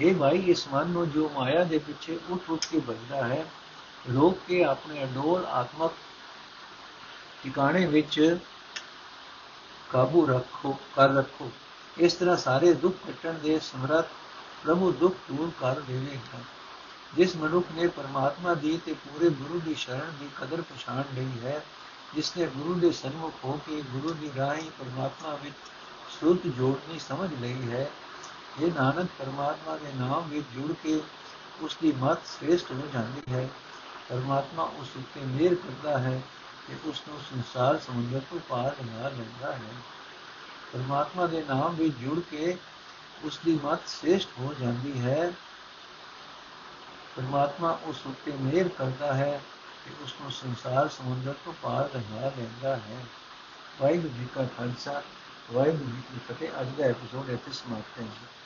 [0.00, 3.46] ਇਹ ਭਾਈ, ਇਸ ਮਨ ਨੂੰ ਜੋ ਮਾਇਆ ਦੇ ਪਿੱਛੇ ਉੱਠ ਉੱਠ ਕੇ ਭਜਦਾ ਹੈ,
[4.14, 5.92] ਰੋਕ ਕੇ ਆਪਣੇ ਅਡੋਲ ਆਤਮਕ
[7.44, 8.38] ਟਿਕਾਣੇ ਵਿੱਚ
[9.90, 11.50] ਕਾਬੂ ਰੱਖੋ, ਕਰ ਰੱਖੋ।
[11.96, 14.08] ਇਸ ਤਰ੍ਹਾਂ ਸਾਰੇ ਦੁੱਖ ਕੱਟਣ ਦੇ ਸਮਰੱਥ
[14.64, 16.40] ਪ੍ਰਭੂ ਦੁੱਖ ਦੂਰ ਕਰ ਦੇਵੇਗਾ
[17.16, 21.62] ਜਿਸ ਮਨੁੱਖ ਨੇ ਪਰਮਾਤਮਾ ਦੀ ਤੇ ਪੂਰੇ ਗੁਰੂ ਦੀ ਸ਼ਰਨ ਦੀ ਕਦਰ ਪਛਾਣ ਲਈ ਹੈ,
[22.14, 25.54] ਜਿਸ ਨੇ ਗੁਰੂ ਦੇ ਸਨਮੁਖ ਹੋ ਕੇ ਗੁਰੂ ਦੀ ਰਾਹੀਂ ਪਰਮਾਤਮਾ ਵਿੱਚ
[26.10, 27.90] ਸੁਰਤ ਜੋੜਨੀ ਸਮਝ ਲਈ ਹੈ
[28.60, 31.00] ਇਹ ਨਾਨਕ, ਪਰਮਾਤਮਾ ਦੇ ਨਾਮ ਵਿੱਚ ਜੁੜ ਕੇ
[31.60, 33.48] ਉਸ ਦੀ ਮਤ ਸ੍ਰੇਸ਼ਟ ਹੋ ਜਾਂਦੀ ਹੈ।
[34.08, 36.20] ਪਰਮਾਤਮਾ ਉਸ ਉੱਤੇ ਮਿਹਰ ਕਰਦਾ ਹੈ
[36.68, 39.74] ਕਿ ਉਸ ਨੂੰ ਸੰਸਾਰ ਸਮੁੰਦਰ ਤੋਂ ਪਾਰ ਲੰਘਾ ਲੈਂਦਾ ਹੈ।
[40.72, 42.58] ਪਰਮਾਤਮਾ ਦੇ ਨਾਮ ਵਿੱਚ ਜੁੜ ਕੇ
[43.24, 45.32] ਉਸ ਦੀ ਮਤ ਸ੍ਰੇਸ਼ਟ ਹੋ ਜਾਂਦੀ ਹੈ।
[47.16, 49.40] ਪਰਮਾਤਮਾ ਉਸ ਉੱਤੇ ਮਿਹਰ ਕਰਦਾ ਹੈ
[49.84, 53.04] ਕਿ ਉਸ ਨੂੰ ਸੰਸਾਰ ਸਮੁੰਦਰ ਤੋਂ ਪਾਰ ਲੰਘਾ ਲੈਂਦਾ ਹੈ।
[53.80, 55.02] ਵਾਹਿਗੁਰੂ ਜੀ ਕਾ ਖਾਲਸਾ,
[55.52, 58.37] ਵਾਹਿਗੁਰੂ ਜੀ ਕੀ ਫਤਿਹ। ਅੱਜ ਦਾ ਐਪੀਸੋਡ ਇੱਥੇ ਸਮਾਪਤ ਹੈ।